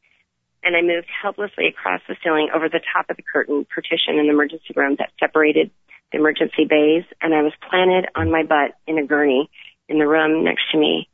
And 0.65 0.75
I 0.75 0.81
moved 0.81 1.07
helplessly 1.21 1.67
across 1.67 2.01
the 2.07 2.15
ceiling 2.23 2.49
over 2.53 2.67
the 2.67 2.81
top 2.91 3.09
of 3.09 3.17
the 3.17 3.23
curtain 3.23 3.65
partition 3.71 4.17
in 4.17 4.25
the 4.25 4.33
emergency 4.33 4.73
room 4.75 4.95
that 4.97 5.11
separated 5.19 5.69
the 6.11 6.17
emergency 6.17 6.65
bays. 6.67 7.05
And 7.21 7.35
I 7.35 7.43
was 7.43 7.53
planted 7.69 8.09
on 8.15 8.31
my 8.31 8.41
butt 8.41 8.73
in 8.87 8.97
a 8.97 9.05
gurney 9.05 9.49
in 9.87 9.99
the 9.99 10.07
room 10.07 10.43
next 10.43 10.63
to 10.71 10.79
me 10.79 11.07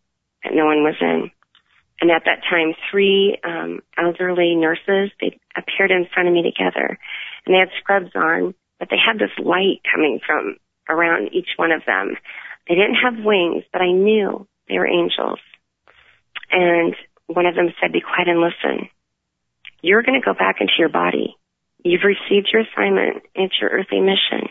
that 0.44 0.54
no 0.56 0.66
one 0.66 0.84
was 0.84 0.96
in. 1.02 1.32
And 2.00 2.10
at 2.10 2.24
that 2.26 2.42
time, 2.50 2.74
three 2.90 3.38
um, 3.44 3.82
elderly 3.98 4.56
nurses, 4.56 5.12
they 5.20 5.38
appeared 5.56 5.92
in 5.92 6.08
front 6.12 6.30
of 6.30 6.34
me 6.34 6.42
together. 6.42 6.98
And 7.46 7.54
they 7.54 7.60
had 7.60 7.70
scrubs 7.78 8.16
on, 8.16 8.56
but 8.80 8.90
they 8.90 8.98
had 8.98 9.20
this 9.20 9.36
light 9.38 9.82
coming 9.94 10.20
from 10.26 10.56
around 10.90 11.30
each 11.34 11.50
one 11.58 11.72
of 11.72 11.84
them. 11.86 12.16
They 12.68 12.76
didn't 12.76 12.96
have 13.04 13.24
wings, 13.24 13.66
but 13.72 13.82
I 13.82 13.92
knew 13.92 14.48
they 14.68 14.80
were 14.80 14.88
angels. 14.88 15.40
And 16.50 16.96
one 17.28 17.46
of 17.46 17.56
them 17.56 17.74
said, 17.80 17.94
be 17.94 18.02
quiet 18.02 18.28
and 18.28 18.42
listen. 18.42 18.90
You're 19.82 20.04
going 20.04 20.20
to 20.20 20.26
go 20.26 20.34
back 20.34 20.58
into 20.60 20.74
your 20.78 20.90
body. 20.90 21.36
You've 21.84 22.04
received 22.04 22.50
your 22.54 22.62
assignment. 22.62 23.24
It's 23.34 23.56
your 23.60 23.72
earthly 23.72 24.00
mission. 24.00 24.50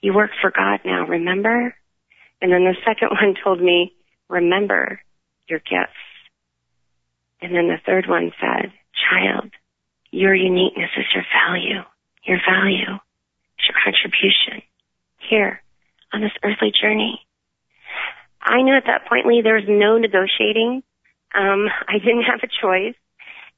You 0.00 0.12
work 0.12 0.30
for 0.40 0.50
God 0.50 0.80
now, 0.84 1.06
remember? 1.06 1.74
And 2.42 2.52
then 2.52 2.64
the 2.64 2.76
second 2.86 3.10
one 3.10 3.34
told 3.42 3.60
me, 3.60 3.94
remember 4.28 5.00
your 5.48 5.60
gifts. 5.60 5.96
And 7.40 7.54
then 7.54 7.68
the 7.68 7.78
third 7.84 8.06
one 8.08 8.32
said, 8.40 8.72
child, 9.10 9.50
your 10.10 10.34
uniqueness 10.34 10.90
is 10.96 11.06
your 11.14 11.24
value. 11.32 11.82
Your 12.24 12.38
value 12.48 12.94
is 13.58 13.64
your 13.68 13.76
contribution 13.84 14.62
here 15.28 15.62
on 16.12 16.20
this 16.20 16.32
earthly 16.42 16.72
journey. 16.80 17.20
I 18.40 18.62
knew 18.62 18.76
at 18.76 18.84
that 18.86 19.08
point, 19.08 19.26
Lee, 19.26 19.42
there 19.42 19.54
was 19.54 19.68
no 19.68 19.98
negotiating. 19.98 20.82
Um, 21.34 21.68
I 21.88 21.98
didn't 21.98 22.24
have 22.24 22.40
a 22.42 22.48
choice. 22.48 22.94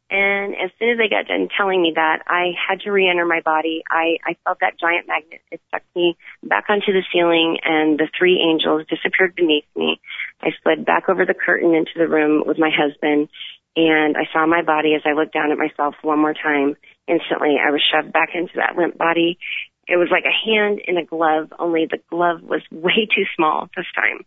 And 0.09 0.55
as 0.55 0.71
soon 0.79 0.91
as 0.91 0.99
they 0.99 1.09
got 1.11 1.27
done 1.27 1.49
telling 1.57 1.83
me 1.83 1.93
that, 1.97 2.23
I 2.29 2.55
had 2.55 2.81
to 2.83 2.93
re-enter 2.93 3.27
my 3.27 3.41
body. 3.41 3.83
I, 3.91 4.19
I 4.25 4.37
felt 4.45 4.61
that 4.61 4.79
giant 4.79 5.09
magnet. 5.09 5.41
It 5.51 5.61
sucked 5.71 5.91
me 5.97 6.17
back 6.45 6.67
onto 6.69 6.93
the 6.93 7.03
ceiling 7.13 7.59
and 7.65 7.99
the 7.99 8.09
three 8.17 8.39
angels 8.39 8.87
disappeared 8.87 9.35
beneath 9.35 9.67
me. 9.75 10.01
I 10.41 10.51
slid 10.63 10.87
back 10.87 11.09
over 11.09 11.27
the 11.27 11.35
curtain 11.35 11.75
into 11.75 11.91
the 11.97 12.07
room 12.07 12.45
with 12.47 12.57
my 12.57 12.71
husband 12.71 13.29
and 13.77 14.17
I 14.17 14.25
saw 14.33 14.47
my 14.47 14.63
body 14.63 14.95
as 14.95 15.03
I 15.05 15.13
looked 15.13 15.35
down 15.35 15.53
at 15.53 15.59
myself 15.59 15.97
one 16.03 16.21
more 16.21 16.35
time. 16.35 16.77
Instantly, 17.07 17.57
I 17.61 17.71
was 17.71 17.83
shoved 17.83 18.13
back 18.13 18.31
into 18.35 18.55
that 18.57 18.77
limp 18.77 18.97
body. 18.97 19.39
It 19.87 19.97
was 19.97 20.09
like 20.11 20.25
a 20.25 20.33
hand 20.33 20.81
in 20.87 20.97
a 20.97 21.05
glove, 21.05 21.53
only 21.59 21.87
the 21.87 21.99
glove 22.11 22.43
was 22.43 22.63
way 22.71 23.07
too 23.07 23.25
small 23.37 23.69
this 23.77 23.87
time 23.95 24.25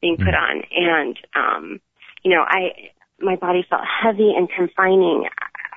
being 0.00 0.16
put 0.16 0.34
on. 0.34 0.62
And, 0.70 1.18
um, 1.34 1.80
you 2.22 2.30
know, 2.30 2.44
I, 2.46 2.90
my 3.20 3.36
body 3.36 3.64
felt 3.68 3.82
heavy 3.84 4.32
and 4.36 4.48
confining. 4.48 5.28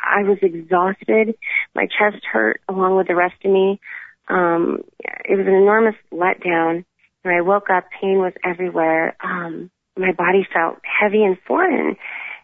I 0.04 0.23
was 0.23 0.38
exhausted. 0.41 1.36
My 1.75 1.86
chest 1.86 2.23
hurt 2.32 2.62
along 2.67 2.97
with 2.97 3.08
the 3.08 3.15
rest 3.15 3.36
of 3.43 3.52
me. 3.52 3.80
Um, 4.28 4.84
it 4.99 5.36
was 5.36 5.47
an 5.47 5.54
enormous 5.54 5.95
letdown. 6.12 6.86
When 7.23 7.36
I 7.36 7.41
woke 7.41 7.69
up, 7.69 7.86
pain 7.99 8.19
was 8.19 8.34
everywhere. 8.43 9.15
Um, 9.23 9.71
my 9.97 10.12
body 10.13 10.47
felt 10.54 10.78
heavy 10.84 11.23
and 11.23 11.38
foreign. 11.45 11.97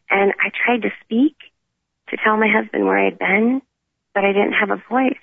And 0.09 0.33
I 0.39 0.49
tried 0.65 0.81
to 0.83 0.89
speak 1.03 1.35
to 2.09 2.17
tell 2.23 2.37
my 2.37 2.47
husband 2.47 2.85
where 2.85 2.99
I 2.99 3.05
had 3.05 3.19
been, 3.19 3.61
but 4.13 4.23
I 4.23 4.33
didn't 4.33 4.53
have 4.53 4.69
a 4.69 4.81
voice. 4.89 5.17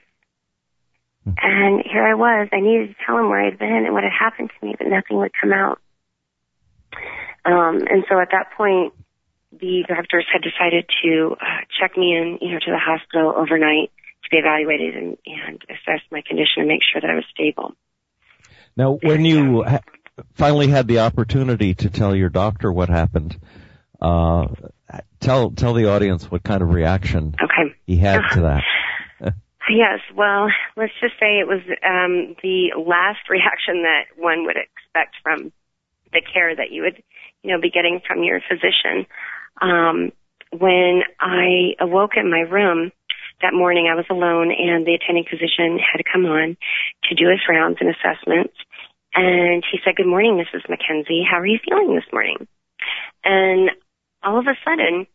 And 1.24 1.82
here 1.84 2.04
I 2.04 2.14
was. 2.14 2.48
I 2.52 2.60
needed 2.60 2.88
to 2.88 2.94
tell 3.06 3.18
him 3.18 3.28
where 3.28 3.40
I 3.40 3.50
had 3.50 3.58
been 3.58 3.84
and 3.86 3.92
what 3.92 4.02
had 4.02 4.12
happened 4.12 4.50
to 4.50 4.66
me, 4.66 4.74
but 4.76 4.88
nothing 4.88 5.18
would 5.18 5.32
come 5.40 5.52
out. 5.52 5.78
Um, 7.44 7.82
and 7.88 8.04
so 8.08 8.18
at 8.18 8.28
that 8.32 8.52
point, 8.56 8.92
the 9.62 9.84
doctors 9.88 10.26
had 10.30 10.42
decided 10.42 10.90
to 11.04 11.36
uh, 11.40 11.60
check 11.80 11.96
me 11.96 12.16
in, 12.16 12.38
you 12.42 12.52
know, 12.52 12.58
to 12.58 12.70
the 12.72 12.78
hospital 12.78 13.32
overnight 13.34 13.92
to 14.24 14.30
be 14.30 14.36
evaluated 14.36 14.96
and, 14.96 15.16
and 15.24 15.62
assess 15.70 16.02
my 16.10 16.20
condition 16.26 16.58
and 16.58 16.68
make 16.68 16.80
sure 16.92 17.00
that 17.00 17.08
I 17.08 17.14
was 17.14 17.24
stable. 17.32 17.72
Now, 18.76 18.98
when 19.02 19.24
you 19.24 19.62
ha- 19.62 19.80
finally 20.34 20.66
had 20.66 20.88
the 20.88 20.98
opportunity 20.98 21.74
to 21.76 21.90
tell 21.90 22.14
your 22.14 22.28
doctor 22.28 22.72
what 22.72 22.88
happened, 22.88 23.38
uh, 24.00 24.46
tell 25.20 25.52
tell 25.52 25.74
the 25.74 25.88
audience 25.88 26.28
what 26.28 26.42
kind 26.42 26.60
of 26.60 26.70
reaction 26.70 27.36
okay. 27.40 27.74
he 27.86 27.96
had 27.96 28.20
to 28.32 28.40
that. 29.20 29.34
yes, 29.70 30.00
well, 30.16 30.48
let's 30.76 30.92
just 31.00 31.14
say 31.20 31.38
it 31.38 31.46
was 31.46 31.60
um, 31.86 32.34
the 32.42 32.72
last 32.76 33.20
reaction 33.30 33.84
that 33.84 34.06
one 34.16 34.44
would 34.44 34.56
expect 34.56 35.14
from 35.22 35.52
the 36.12 36.20
care 36.20 36.54
that 36.54 36.72
you 36.72 36.82
would, 36.82 37.02
you 37.42 37.52
know, 37.52 37.60
be 37.60 37.70
getting 37.70 38.00
from 38.06 38.24
your 38.24 38.40
physician. 38.40 39.06
Um, 39.62 40.12
when 40.50 41.02
I 41.20 41.74
awoke 41.80 42.12
in 42.16 42.30
my 42.30 42.40
room 42.40 42.90
that 43.40 43.54
morning, 43.54 43.88
I 43.90 43.94
was 43.94 44.04
alone 44.10 44.50
and 44.50 44.84
the 44.86 44.94
attending 44.94 45.24
physician 45.24 45.78
had 45.78 46.02
come 46.04 46.26
on 46.26 46.56
to 47.08 47.14
do 47.14 47.30
his 47.30 47.40
rounds 47.48 47.78
and 47.80 47.88
assessments. 47.88 48.54
And 49.14 49.62
he 49.70 49.78
said, 49.84 49.96
good 49.96 50.06
morning, 50.06 50.42
Mrs. 50.42 50.66
McKenzie. 50.68 51.22
How 51.28 51.38
are 51.38 51.46
you 51.46 51.58
feeling 51.64 51.94
this 51.94 52.10
morning? 52.12 52.48
And 53.24 53.70
all 54.22 54.38
of 54.38 54.46
a 54.46 54.56
sudden, 54.64 55.06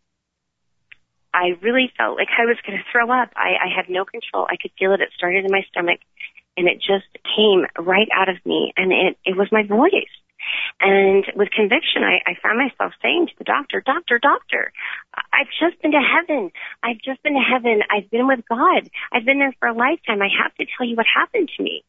I 1.33 1.57
really 1.61 1.91
felt 1.97 2.17
like 2.17 2.29
I 2.37 2.45
was 2.45 2.57
going 2.65 2.77
to 2.77 2.83
throw 2.91 3.11
up. 3.11 3.29
I, 3.35 3.67
I 3.67 3.69
had 3.75 3.89
no 3.89 4.05
control. 4.05 4.47
I 4.49 4.57
could 4.61 4.71
feel 4.79 4.93
it. 4.93 5.01
It 5.01 5.09
started 5.15 5.45
in 5.45 5.51
my 5.51 5.65
stomach 5.69 5.99
and 6.55 6.67
it 6.67 6.77
just 6.77 7.09
came 7.35 7.65
right 7.77 8.07
out 8.15 8.29
of 8.29 8.37
me 8.45 8.73
and 8.77 8.91
it, 8.91 9.17
it 9.25 9.37
was 9.37 9.49
my 9.51 9.63
voice. 9.63 10.13
And 10.79 11.25
with 11.35 11.49
conviction, 11.49 12.03
I, 12.03 12.21
I 12.29 12.33
found 12.41 12.59
myself 12.59 12.93
saying 13.01 13.27
to 13.27 13.33
the 13.37 13.43
doctor, 13.43 13.81
doctor, 13.81 14.19
doctor, 14.19 14.71
I've 15.33 15.49
just 15.59 15.81
been 15.81 15.91
to 15.91 16.01
heaven. 16.01 16.51
I've 16.83 17.01
just 17.01 17.23
been 17.23 17.33
to 17.33 17.41
heaven. 17.41 17.81
I've 17.89 18.09
been 18.11 18.27
with 18.27 18.45
God. 18.47 18.89
I've 19.11 19.25
been 19.25 19.39
there 19.39 19.55
for 19.59 19.69
a 19.69 19.73
lifetime. 19.73 20.21
I 20.21 20.29
have 20.29 20.53
to 20.55 20.65
tell 20.65 20.85
you 20.85 20.95
what 20.95 21.07
happened 21.09 21.49
to 21.57 21.63
me. 21.63 21.83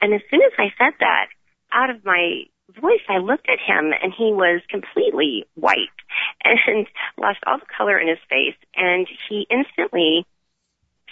And 0.00 0.14
as 0.14 0.20
soon 0.30 0.42
as 0.42 0.52
I 0.58 0.70
said 0.78 0.94
that, 1.00 1.26
out 1.72 1.90
of 1.90 2.04
my 2.04 2.44
voice, 2.80 3.02
I 3.08 3.18
looked 3.18 3.48
at 3.48 3.58
him 3.58 3.90
and 3.90 4.12
he 4.16 4.30
was 4.30 4.62
completely 4.70 5.44
white 5.54 5.98
and 6.44 6.86
lost 7.18 7.40
all 7.46 7.58
the 7.58 7.66
color 7.76 7.98
in 7.98 8.06
his 8.06 8.22
face. 8.30 8.56
And 8.76 9.08
he 9.28 9.46
instantly 9.50 10.24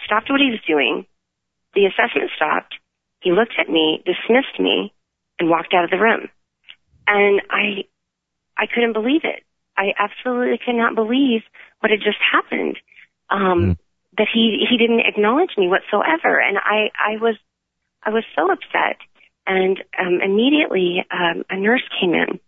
stopped 0.05 0.31
what 0.31 0.41
he 0.41 0.51
was 0.51 0.63
doing. 0.67 1.07
The 1.75 1.87
assessment 1.87 2.31
stopped. 2.37 2.75
He 3.21 3.33
looked 3.33 3.59
at 3.59 3.69
me, 3.69 4.05
dismissed 4.07 4.61
me, 4.61 4.95
and 5.41 5.51
walked 5.51 5.75
out 5.75 5.85
of 5.85 5.91
the 5.91 5.99
room 5.99 6.29
and 7.07 7.43
I, 7.51 7.85
I 8.57 8.67
couldn't 8.67 8.93
believe 8.93 9.23
it. 9.25 9.43
I 9.77 9.93
absolutely 9.99 10.59
could 10.65 10.75
not 10.75 10.95
believe 10.95 11.43
what 11.81 11.91
had 11.91 12.01
just 12.01 12.19
happened. 12.33 12.79
Um, 13.29 13.41
mm. 13.41 13.79
that 14.19 14.29
he, 14.33 14.65
he 14.71 14.79
didn't 14.79 15.01
acknowledge 15.01 15.51
me 15.59 15.69
whatsoever. 15.69 16.41
And 16.41 16.59
I, 16.59 16.91
I 16.97 17.17
was, 17.21 17.37
I 18.03 18.11
was 18.11 18.25
so 18.35 18.51
upset. 18.51 18.99
And, 19.47 19.83
um, 19.99 20.21
immediately, 20.23 21.05
um, 21.11 21.45
a 21.51 21.57
nurse 21.57 21.83
came 22.01 22.15
in 22.15 22.41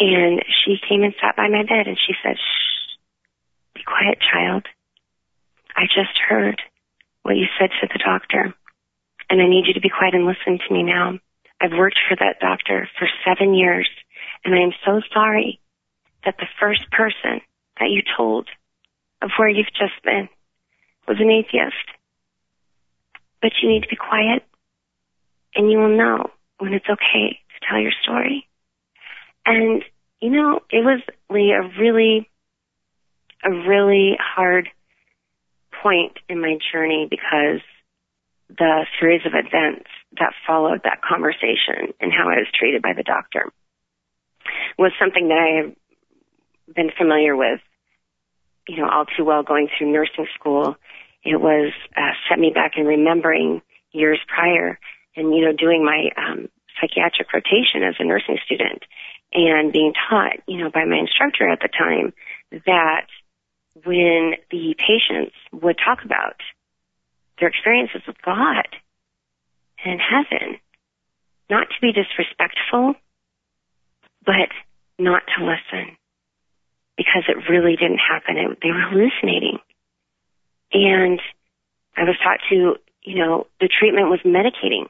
and 0.00 0.42
she 0.64 0.76
came 0.88 1.02
and 1.02 1.14
sat 1.20 1.36
by 1.36 1.48
my 1.48 1.62
bed 1.62 1.86
and 1.86 1.98
she 1.98 2.14
said, 2.22 2.36
shh, 2.36 2.96
be 3.74 3.82
quiet, 3.86 4.18
child. 4.20 4.66
I 5.76 5.84
just 5.86 6.18
heard 6.28 6.60
what 7.22 7.36
you 7.36 7.46
said 7.58 7.70
to 7.80 7.88
the 7.92 8.02
doctor. 8.04 8.54
And 9.30 9.40
I 9.40 9.48
need 9.48 9.66
you 9.66 9.74
to 9.74 9.80
be 9.80 9.88
quiet 9.88 10.14
and 10.14 10.26
listen 10.26 10.58
to 10.66 10.74
me 10.74 10.82
now. 10.82 11.18
I've 11.64 11.78
worked 11.78 11.98
for 12.06 12.16
that 12.16 12.40
doctor 12.40 12.86
for 12.98 13.08
seven 13.24 13.54
years, 13.54 13.88
and 14.44 14.54
I 14.54 14.58
am 14.58 14.72
so 14.84 15.00
sorry 15.14 15.60
that 16.26 16.36
the 16.36 16.46
first 16.60 16.90
person 16.90 17.40
that 17.80 17.88
you 17.88 18.02
told 18.18 18.48
of 19.22 19.30
where 19.38 19.48
you've 19.48 19.72
just 19.72 19.94
been 20.04 20.28
was 21.08 21.16
an 21.20 21.30
atheist. 21.30 21.88
But 23.40 23.52
you 23.62 23.70
need 23.70 23.82
to 23.82 23.88
be 23.88 23.96
quiet, 23.96 24.42
and 25.54 25.72
you 25.72 25.78
will 25.78 25.96
know 25.96 26.30
when 26.58 26.74
it's 26.74 26.84
okay 26.84 27.38
to 27.38 27.66
tell 27.66 27.80
your 27.80 27.92
story. 28.02 28.46
And, 29.46 29.82
you 30.20 30.30
know, 30.30 30.60
it 30.68 30.84
was 30.84 31.00
Lee, 31.30 31.52
a 31.52 31.62
really, 31.80 32.28
a 33.42 33.50
really 33.50 34.18
hard 34.20 34.68
point 35.82 36.18
in 36.28 36.42
my 36.42 36.58
journey 36.72 37.06
because 37.08 37.62
the 38.50 38.84
series 39.00 39.22
of 39.24 39.32
events 39.32 39.88
that 40.18 40.32
followed 40.46 40.82
that 40.84 41.02
conversation 41.02 41.94
and 42.00 42.12
how 42.12 42.28
I 42.28 42.38
was 42.38 42.48
treated 42.58 42.82
by 42.82 42.92
the 42.96 43.02
doctor 43.02 43.52
was 44.78 44.92
something 44.98 45.28
that 45.28 45.38
I 45.38 45.64
have 45.64 46.74
been 46.74 46.90
familiar 46.96 47.36
with, 47.36 47.60
you 48.68 48.78
know, 48.78 48.88
all 48.88 49.04
too 49.04 49.24
well 49.24 49.42
going 49.42 49.68
through 49.76 49.92
nursing 49.92 50.26
school. 50.34 50.76
It 51.22 51.40
was 51.40 51.72
uh, 51.96 52.12
set 52.28 52.38
me 52.38 52.50
back 52.54 52.72
in 52.76 52.86
remembering 52.86 53.62
years 53.92 54.18
prior 54.26 54.78
and, 55.16 55.34
you 55.34 55.44
know, 55.44 55.52
doing 55.52 55.84
my 55.84 56.10
um, 56.16 56.48
psychiatric 56.80 57.32
rotation 57.32 57.82
as 57.86 57.94
a 57.98 58.04
nursing 58.04 58.38
student 58.44 58.82
and 59.32 59.72
being 59.72 59.92
taught, 60.08 60.36
you 60.46 60.58
know, 60.58 60.70
by 60.70 60.84
my 60.84 60.98
instructor 60.98 61.48
at 61.48 61.60
the 61.60 61.68
time 61.68 62.12
that 62.66 63.06
when 63.84 64.34
the 64.50 64.74
patients 64.78 65.34
would 65.52 65.76
talk 65.84 66.04
about 66.04 66.36
their 67.38 67.48
experiences 67.48 68.02
with 68.06 68.16
God 68.24 68.66
and 69.84 70.00
heaven, 70.00 70.58
not 71.50 71.68
to 71.68 71.80
be 71.80 71.92
disrespectful, 71.92 72.94
but 74.24 74.48
not 74.98 75.22
to 75.36 75.44
listen 75.44 75.96
because 76.96 77.24
it 77.28 77.50
really 77.50 77.76
didn't 77.76 77.98
happen. 77.98 78.36
It, 78.36 78.58
they 78.62 78.70
were 78.70 78.88
hallucinating. 78.88 79.58
And 80.72 81.20
I 81.96 82.04
was 82.04 82.16
taught 82.22 82.40
to, 82.50 82.76
you 83.02 83.16
know, 83.16 83.46
the 83.60 83.68
treatment 83.68 84.10
was 84.10 84.20
medicating, 84.24 84.86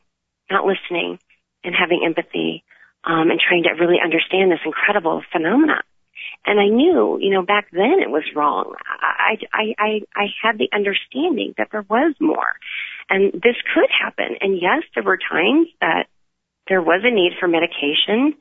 not 0.51 0.65
listening 0.65 1.19
and 1.65 1.75
having 1.75 2.03
empathy, 2.05 2.63
um, 3.05 3.31
and 3.31 3.41
trying 3.41 3.65
to 3.65 3.73
really 3.73 3.99
understand 4.03 4.51
this 4.51 4.61
incredible 4.65 5.23
phenomenon. 5.33 5.83
And 6.47 6.61
I 6.61 6.69
knew, 6.69 7.19
you 7.21 7.31
know, 7.31 7.43
back 7.43 7.69
then 7.73 8.01
it 8.01 8.11
was 8.11 8.25
wrong. 8.35 8.75
I, 8.87 9.37
I, 9.53 9.75
I, 9.79 10.01
I 10.15 10.27
had 10.43 10.59
the 10.59 10.69
understanding 10.73 11.55
that 11.57 11.69
there 11.73 11.85
was 11.89 12.15
more 12.21 12.57
and 13.11 13.33
this 13.33 13.57
could 13.75 13.91
happen. 13.91 14.37
And 14.41 14.61
yes, 14.61 14.83
there 14.95 15.05
were 15.05 15.19
times 15.19 15.69
that 15.81 16.07
there 16.69 16.83
was 16.83 17.03
a 17.05 17.11
need 17.11 17.33
for 17.39 17.49
medication, 17.49 18.35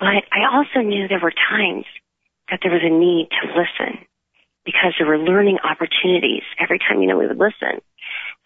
but 0.00 0.26
I 0.32 0.46
also 0.52 0.86
knew 0.86 1.08
there 1.08 1.22
were 1.22 1.32
times 1.32 1.84
that 2.50 2.60
there 2.62 2.72
was 2.72 2.82
a 2.82 2.90
need 2.90 3.28
to 3.30 3.48
listen 3.48 4.04
because 4.64 4.94
there 4.98 5.06
were 5.06 5.18
learning 5.18 5.58
opportunities 5.62 6.42
every 6.58 6.78
time, 6.78 7.00
you 7.00 7.08
know, 7.08 7.18
we 7.18 7.26
would 7.26 7.38
listen. 7.38 7.80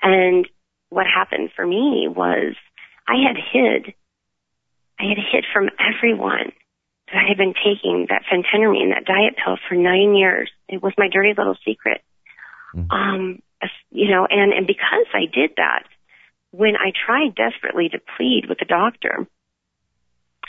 And 0.03 0.47
what 0.91 1.07
happened 1.07 1.51
for 1.57 1.67
me 1.67 2.07
was 2.09 2.55
I 3.09 3.17
had 3.27 3.37
hid, 3.37 3.95
I 5.01 5.05
had 5.05 5.19
hid 5.19 5.45
from 5.53 5.71
everyone 5.81 6.53
that 7.09 7.17
I 7.17 7.29
had 7.29 7.39
been 7.39 7.55
taking 7.55 8.07
that 8.09 8.23
phentermine, 8.31 8.91
that 8.95 9.05
diet 9.05 9.35
pill 9.43 9.57
for 9.69 9.75
nine 9.75 10.15
years. 10.15 10.51
It 10.69 10.83
was 10.83 10.93
my 10.97 11.09
dirty 11.09 11.33
little 11.37 11.57
secret. 11.65 12.03
Mm-hmm. 12.75 12.91
Um, 12.91 13.43
you 13.91 14.11
know, 14.11 14.27
and, 14.29 14.53
and 14.53 14.67
because 14.67 15.07
I 15.15 15.27
did 15.33 15.53
that, 15.57 15.85
when 16.51 16.77
I 16.77 16.93
tried 17.07 17.35
desperately 17.35 17.89
to 17.91 17.99
plead 18.17 18.47
with 18.49 18.59
the 18.59 18.65
doctor, 18.65 19.27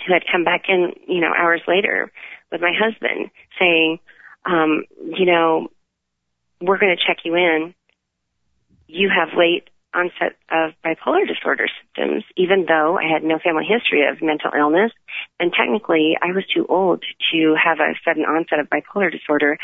who 0.05 0.13
had 0.13 0.23
come 0.31 0.43
back 0.43 0.63
in, 0.67 0.93
you 1.07 1.21
know, 1.21 1.31
hours 1.35 1.61
later 1.67 2.11
with 2.51 2.61
my 2.61 2.71
husband 2.77 3.29
saying, 3.59 3.99
um, 4.45 4.83
you 4.99 5.25
know, 5.25 5.67
we're 6.61 6.77
going 6.77 6.95
to 6.95 7.03
check 7.05 7.23
you 7.23 7.35
in. 7.35 7.73
You 8.87 9.09
have 9.09 9.37
late 9.37 9.69
onset 9.93 10.35
of 10.51 10.71
bipolar 10.83 11.27
disorder 11.27 11.67
symptoms, 11.79 12.23
even 12.35 12.65
though 12.67 12.97
I 12.97 13.11
had 13.11 13.23
no 13.23 13.39
family 13.39 13.65
history 13.65 14.07
of 14.07 14.21
mental 14.21 14.51
illness. 14.57 14.91
And 15.39 15.53
technically, 15.53 16.17
I 16.21 16.33
was 16.33 16.43
too 16.53 16.65
old 16.67 17.03
to 17.31 17.55
have 17.61 17.79
a 17.79 17.93
sudden 18.03 18.23
onset 18.25 18.59
of 18.59 18.67
bipolar 18.69 19.11
disorder. 19.11 19.57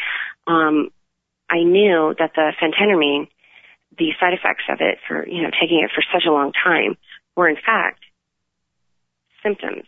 Um, 0.47 0.89
I 1.49 1.63
knew 1.63 2.13
that 2.19 2.31
the 2.35 2.53
phentermine, 2.61 3.27
the 3.97 4.11
side 4.19 4.33
effects 4.33 4.63
of 4.69 4.79
it 4.81 4.99
for, 5.07 5.27
you 5.27 5.41
know, 5.41 5.49
taking 5.49 5.81
it 5.83 5.91
for 5.93 6.03
such 6.13 6.25
a 6.27 6.31
long 6.31 6.51
time 6.51 6.97
were 7.35 7.49
in 7.49 7.55
fact 7.55 7.99
symptoms 9.43 9.85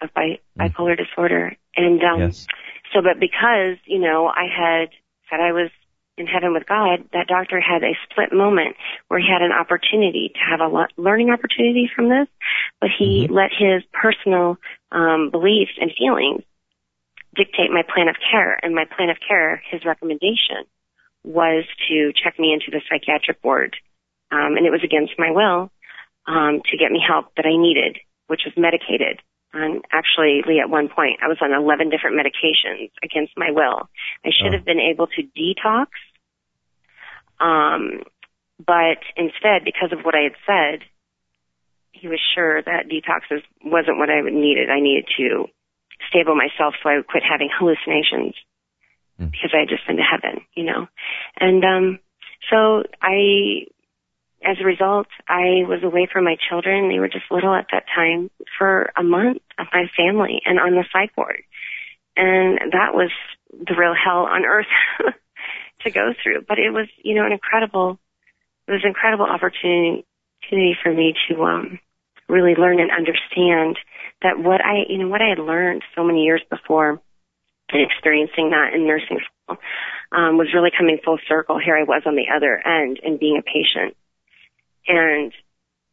of 0.00 0.12
bi- 0.14 0.38
mm. 0.58 0.70
bipolar 0.70 0.96
disorder. 0.96 1.56
And, 1.76 2.02
um, 2.02 2.20
yes. 2.20 2.46
so, 2.92 3.02
but 3.02 3.20
because, 3.20 3.78
you 3.84 3.98
know, 3.98 4.26
I 4.26 4.46
had 4.46 4.88
said 5.30 5.40
I 5.40 5.52
was 5.52 5.70
in 6.18 6.26
heaven 6.26 6.52
with 6.52 6.66
God, 6.66 7.08
that 7.12 7.26
doctor 7.26 7.60
had 7.60 7.82
a 7.82 7.96
split 8.04 8.32
moment 8.32 8.76
where 9.08 9.20
he 9.20 9.26
had 9.26 9.42
an 9.42 9.52
opportunity 9.52 10.30
to 10.34 10.40
have 10.40 10.60
a 10.60 10.86
learning 11.00 11.30
opportunity 11.30 11.90
from 11.94 12.08
this, 12.08 12.28
but 12.80 12.90
he 12.96 13.24
mm-hmm. 13.24 13.34
let 13.34 13.50
his 13.50 13.82
personal 13.92 14.58
um, 14.90 15.30
beliefs 15.30 15.72
and 15.80 15.90
feelings 15.96 16.42
dictate 17.34 17.70
my 17.70 17.82
plan 17.82 18.08
of 18.08 18.16
care. 18.30 18.58
And 18.62 18.74
my 18.74 18.84
plan 18.84 19.08
of 19.08 19.16
care, 19.26 19.62
his 19.70 19.84
recommendation, 19.84 20.68
was 21.24 21.64
to 21.88 22.12
check 22.12 22.38
me 22.38 22.52
into 22.52 22.70
the 22.70 22.82
psychiatric 22.88 23.38
ward, 23.44 23.76
um, 24.30 24.56
and 24.56 24.66
it 24.66 24.70
was 24.70 24.82
against 24.84 25.12
my 25.18 25.30
will 25.30 25.70
um, 26.26 26.62
to 26.70 26.76
get 26.76 26.90
me 26.90 27.02
help 27.06 27.34
that 27.36 27.46
I 27.46 27.56
needed, 27.56 27.98
which 28.26 28.42
was 28.44 28.54
medicated. 28.56 29.20
And 29.52 29.84
actually, 29.92 30.42
Lee, 30.46 30.60
at 30.60 30.70
one 30.70 30.88
point, 30.88 31.20
I 31.22 31.28
was 31.28 31.36
on 31.42 31.52
11 31.52 31.90
different 31.90 32.16
medications 32.16 32.90
against 33.04 33.32
my 33.36 33.50
will. 33.50 33.88
I 34.24 34.30
should 34.32 34.54
oh. 34.54 34.56
have 34.56 34.64
been 34.64 34.80
able 34.80 35.06
to 35.08 35.22
detox. 35.22 35.92
Um, 37.38 38.02
but 38.58 39.02
instead, 39.16 39.64
because 39.64 39.92
of 39.92 40.04
what 40.04 40.14
I 40.14 40.22
had 40.22 40.38
said, 40.46 40.88
he 41.92 42.08
was 42.08 42.20
sure 42.34 42.62
that 42.62 42.88
detoxes 42.88 43.42
wasn't 43.62 43.98
what 43.98 44.08
I 44.08 44.22
needed. 44.22 44.70
I 44.70 44.80
needed 44.80 45.06
to 45.18 45.46
stable 46.08 46.34
myself 46.34 46.74
so 46.82 46.88
I 46.88 46.96
would 46.96 47.06
quit 47.06 47.22
having 47.22 47.50
hallucinations 47.52 48.34
mm. 49.22 49.30
because 49.30 49.50
I 49.54 49.60
had 49.60 49.68
just 49.68 49.86
been 49.86 49.96
to 49.96 50.02
heaven, 50.02 50.44
you 50.54 50.64
know. 50.64 50.88
And 51.38 51.64
um 51.64 51.98
so 52.50 52.84
I 53.00 53.66
as 54.44 54.56
a 54.60 54.64
result, 54.64 55.06
I 55.28 55.62
was 55.68 55.82
away 55.82 56.08
from 56.12 56.24
my 56.24 56.36
children. 56.48 56.88
They 56.88 56.98
were 56.98 57.08
just 57.08 57.30
little 57.30 57.54
at 57.54 57.66
that 57.72 57.84
time 57.94 58.30
for 58.58 58.90
a 58.96 59.02
month 59.02 59.42
of 59.58 59.66
my 59.72 59.84
family 59.96 60.42
and 60.44 60.58
on 60.58 60.72
the 60.72 60.84
psych 60.92 61.16
ward. 61.16 61.42
And 62.16 62.72
that 62.72 62.92
was 62.92 63.10
the 63.52 63.74
real 63.76 63.94
hell 63.94 64.26
on 64.26 64.44
earth 64.44 64.66
to 65.82 65.90
go 65.90 66.12
through. 66.22 66.44
But 66.48 66.58
it 66.58 66.70
was, 66.70 66.88
you 67.02 67.14
know, 67.14 67.24
an 67.24 67.32
incredible, 67.32 67.98
it 68.66 68.72
was 68.72 68.82
an 68.82 68.88
incredible 68.88 69.26
opportunity 69.26 70.04
for 70.82 70.92
me 70.92 71.14
to, 71.28 71.44
um, 71.44 71.78
really 72.28 72.54
learn 72.54 72.80
and 72.80 72.90
understand 72.90 73.78
that 74.22 74.38
what 74.38 74.64
I, 74.64 74.84
you 74.88 74.98
know, 74.98 75.08
what 75.08 75.22
I 75.22 75.28
had 75.28 75.38
learned 75.38 75.82
so 75.94 76.02
many 76.02 76.22
years 76.22 76.42
before 76.50 77.00
and 77.72 77.82
experiencing 77.82 78.50
that 78.50 78.74
in 78.74 78.86
nursing 78.86 79.18
school, 79.24 79.58
um, 80.12 80.36
was 80.36 80.52
really 80.54 80.70
coming 80.76 80.98
full 81.04 81.18
circle. 81.28 81.58
Here 81.58 81.76
I 81.76 81.84
was 81.84 82.02
on 82.06 82.16
the 82.16 82.28
other 82.34 82.60
end 82.64 83.00
and 83.02 83.18
being 83.18 83.38
a 83.38 83.42
patient 83.42 83.96
and 84.86 85.32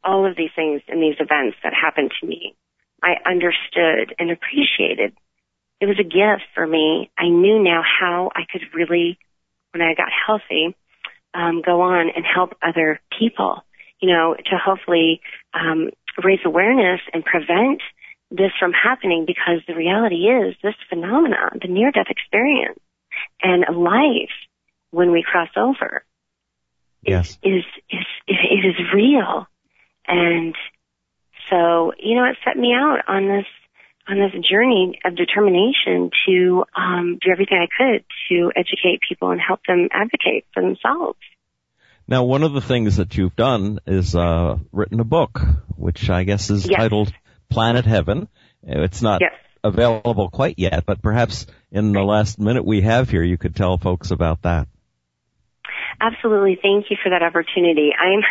all 0.03 0.25
of 0.25 0.35
these 0.35 0.51
things 0.55 0.81
and 0.87 1.01
these 1.01 1.19
events 1.19 1.57
that 1.63 1.73
happened 1.73 2.11
to 2.19 2.27
me, 2.27 2.55
I 3.03 3.15
understood 3.25 4.15
and 4.17 4.31
appreciated. 4.31 5.13
It 5.79 5.85
was 5.85 5.99
a 5.99 6.03
gift 6.03 6.47
for 6.55 6.65
me. 6.65 7.09
I 7.17 7.29
knew 7.29 7.61
now 7.61 7.81
how 7.83 8.31
I 8.35 8.41
could 8.51 8.61
really, 8.73 9.17
when 9.71 9.81
I 9.81 9.93
got 9.93 10.09
healthy, 10.11 10.75
um, 11.33 11.61
go 11.65 11.81
on 11.81 12.09
and 12.13 12.25
help 12.25 12.55
other 12.61 12.99
people, 13.17 13.63
you 13.99 14.11
know, 14.11 14.35
to 14.35 14.57
hopefully 14.57 15.21
um, 15.53 15.89
raise 16.23 16.39
awareness 16.45 17.01
and 17.13 17.23
prevent 17.23 17.81
this 18.31 18.51
from 18.59 18.71
happening 18.73 19.25
because 19.25 19.61
the 19.67 19.75
reality 19.75 20.27
is 20.27 20.55
this 20.61 20.75
phenomenon, 20.89 21.59
the 21.61 21.67
near 21.67 21.91
death 21.91 22.07
experience 22.09 22.79
and 23.41 23.63
life 23.75 24.29
when 24.91 25.11
we 25.11 25.23
cross 25.23 25.49
over 25.57 26.03
yes. 27.01 27.37
is, 27.43 27.63
is, 27.89 28.05
it 28.27 28.65
is 28.65 28.75
real. 28.93 29.47
And 30.07 30.55
so, 31.49 31.93
you 31.97 32.15
know, 32.15 32.25
it 32.25 32.37
set 32.45 32.57
me 32.57 32.73
out 32.73 32.99
on 33.07 33.27
this, 33.27 33.45
on 34.07 34.17
this 34.17 34.45
journey 34.47 34.99
of 35.05 35.15
determination 35.15 36.11
to, 36.27 36.63
um, 36.75 37.17
do 37.21 37.31
everything 37.31 37.57
I 37.57 37.67
could 37.75 38.05
to 38.29 38.51
educate 38.55 39.01
people 39.07 39.31
and 39.31 39.41
help 39.41 39.61
them 39.67 39.87
advocate 39.91 40.45
for 40.53 40.61
themselves. 40.61 41.19
Now, 42.07 42.23
one 42.23 42.41
of 42.41 42.53
the 42.53 42.61
things 42.61 42.97
that 42.97 43.15
you've 43.17 43.35
done 43.35 43.79
is, 43.85 44.15
uh, 44.15 44.57
written 44.71 44.99
a 44.99 45.03
book, 45.03 45.39
which 45.75 46.09
I 46.09 46.23
guess 46.23 46.49
is 46.49 46.67
yes. 46.67 46.75
titled 46.75 47.13
Planet 47.49 47.85
Heaven. 47.85 48.27
It's 48.63 49.01
not 49.01 49.21
yes. 49.21 49.33
available 49.63 50.29
quite 50.29 50.55
yet, 50.57 50.85
but 50.85 51.01
perhaps 51.01 51.45
in 51.71 51.91
the 51.91 52.03
last 52.03 52.39
minute 52.39 52.65
we 52.65 52.81
have 52.81 53.09
here, 53.09 53.23
you 53.23 53.37
could 53.37 53.55
tell 53.55 53.77
folks 53.77 54.11
about 54.11 54.43
that. 54.43 54.67
Absolutely. 56.01 56.57
Thank 56.61 56.85
you 56.89 56.97
for 57.01 57.09
that 57.09 57.23
opportunity. 57.23 57.91
I'm, 57.99 58.21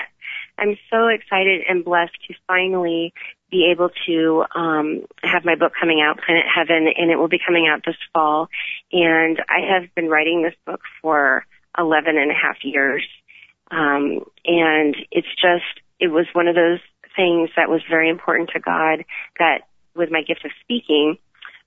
I'm 0.58 0.76
so 0.90 1.08
excited 1.08 1.62
and 1.68 1.84
blessed 1.84 2.16
to 2.28 2.34
finally 2.46 3.12
be 3.50 3.70
able 3.72 3.90
to 4.06 4.44
um, 4.54 5.06
have 5.22 5.44
my 5.44 5.54
book 5.54 5.72
coming 5.78 6.02
out, 6.04 6.20
Planet 6.24 6.44
Heaven, 6.54 6.88
and 6.94 7.10
it 7.10 7.16
will 7.16 7.28
be 7.28 7.40
coming 7.44 7.68
out 7.70 7.82
this 7.84 7.96
fall. 8.12 8.48
And 8.92 9.38
I 9.48 9.74
have 9.74 9.94
been 9.94 10.08
writing 10.08 10.42
this 10.42 10.54
book 10.66 10.80
for 11.00 11.44
11 11.78 12.16
and 12.16 12.30
a 12.30 12.34
half 12.34 12.56
years. 12.62 13.06
Um, 13.70 14.24
and 14.44 14.96
it's 15.10 15.28
just, 15.40 15.80
it 16.00 16.08
was 16.08 16.26
one 16.32 16.48
of 16.48 16.54
those 16.54 16.80
things 17.18 17.50
that 17.56 17.68
was 17.68 17.82
very 17.90 18.08
important 18.08 18.50
to 18.54 18.60
God 18.60 19.04
that 19.40 19.66
with 19.96 20.10
my 20.10 20.22
gift 20.22 20.44
of 20.44 20.52
speaking, 20.62 21.18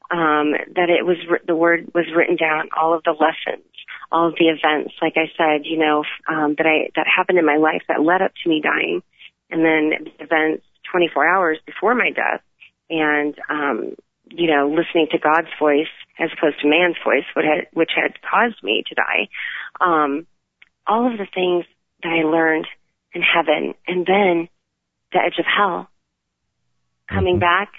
um, 0.09 0.55
that 0.75 0.87
it 0.87 1.05
was, 1.05 1.17
the 1.45 1.55
word 1.55 1.91
was 1.93 2.05
written 2.15 2.37
down, 2.37 2.69
all 2.75 2.95
of 2.95 3.03
the 3.03 3.11
lessons, 3.11 3.67
all 4.11 4.29
of 4.29 4.35
the 4.39 4.47
events, 4.47 4.95
like 5.01 5.15
I 5.15 5.27
said, 5.35 5.65
you 5.65 5.77
know, 5.77 6.03
um, 6.27 6.55
that 6.57 6.65
I, 6.65 6.89
that 6.95 7.07
happened 7.07 7.37
in 7.37 7.45
my 7.45 7.57
life 7.57 7.83
that 7.87 8.01
led 8.01 8.21
up 8.21 8.31
to 8.43 8.49
me 8.49 8.61
dying. 8.63 9.03
And 9.49 9.63
then 9.63 10.07
the 10.07 10.23
events 10.23 10.63
24 10.91 11.27
hours 11.27 11.57
before 11.65 11.95
my 11.95 12.11
death 12.11 12.41
and, 12.89 13.35
um, 13.49 13.95
you 14.29 14.47
know, 14.47 14.69
listening 14.69 15.07
to 15.11 15.19
God's 15.19 15.51
voice 15.59 15.91
as 16.19 16.29
opposed 16.37 16.61
to 16.61 16.69
man's 16.69 16.95
voice, 17.03 17.27
which 17.35 17.45
had, 17.45 17.67
which 17.73 17.91
had 17.95 18.15
caused 18.21 18.63
me 18.63 18.83
to 18.87 18.95
die. 18.95 19.27
Um, 19.79 20.27
all 20.87 21.11
of 21.11 21.17
the 21.17 21.27
things 21.33 21.65
that 22.03 22.09
I 22.09 22.23
learned 22.27 22.67
in 23.13 23.21
heaven 23.21 23.75
and 23.87 24.05
then 24.05 24.49
the 25.11 25.19
edge 25.19 25.39
of 25.39 25.45
hell, 25.45 25.89
coming 27.09 27.35
mm-hmm. 27.35 27.41
back, 27.41 27.73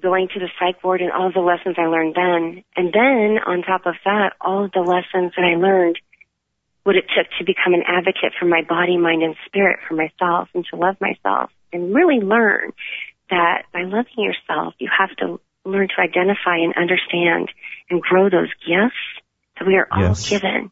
going 0.00 0.28
to 0.28 0.40
the 0.40 0.48
psych 0.58 0.82
ward 0.82 1.00
and 1.00 1.12
all 1.12 1.32
the 1.32 1.40
lessons 1.40 1.76
I 1.78 1.86
learned 1.86 2.14
then. 2.14 2.64
And 2.76 2.92
then 2.92 3.38
on 3.46 3.62
top 3.62 3.86
of 3.86 3.94
that, 4.04 4.32
all 4.40 4.64
of 4.64 4.72
the 4.72 4.80
lessons 4.80 5.32
that 5.36 5.44
I 5.44 5.56
learned 5.56 5.98
what 6.82 6.96
it 6.96 7.06
took 7.16 7.26
to 7.38 7.44
become 7.44 7.72
an 7.72 7.82
advocate 7.86 8.32
for 8.38 8.44
my 8.46 8.62
body, 8.68 8.98
mind, 8.98 9.22
and 9.22 9.36
spirit 9.46 9.80
for 9.88 9.94
myself 9.94 10.48
and 10.54 10.64
to 10.70 10.76
love 10.76 10.96
myself 11.00 11.50
and 11.72 11.94
really 11.94 12.20
learn 12.20 12.72
that 13.30 13.64
by 13.72 13.82
loving 13.82 14.18
yourself, 14.18 14.74
you 14.78 14.90
have 14.96 15.14
to 15.16 15.40
learn 15.64 15.88
to 15.88 16.00
identify 16.00 16.58
and 16.58 16.74
understand 16.76 17.48
and 17.88 18.02
grow 18.02 18.28
those 18.28 18.52
gifts 18.60 19.00
that 19.58 19.66
we 19.66 19.76
are 19.76 19.88
all 19.90 20.08
yes. 20.08 20.28
given. 20.28 20.70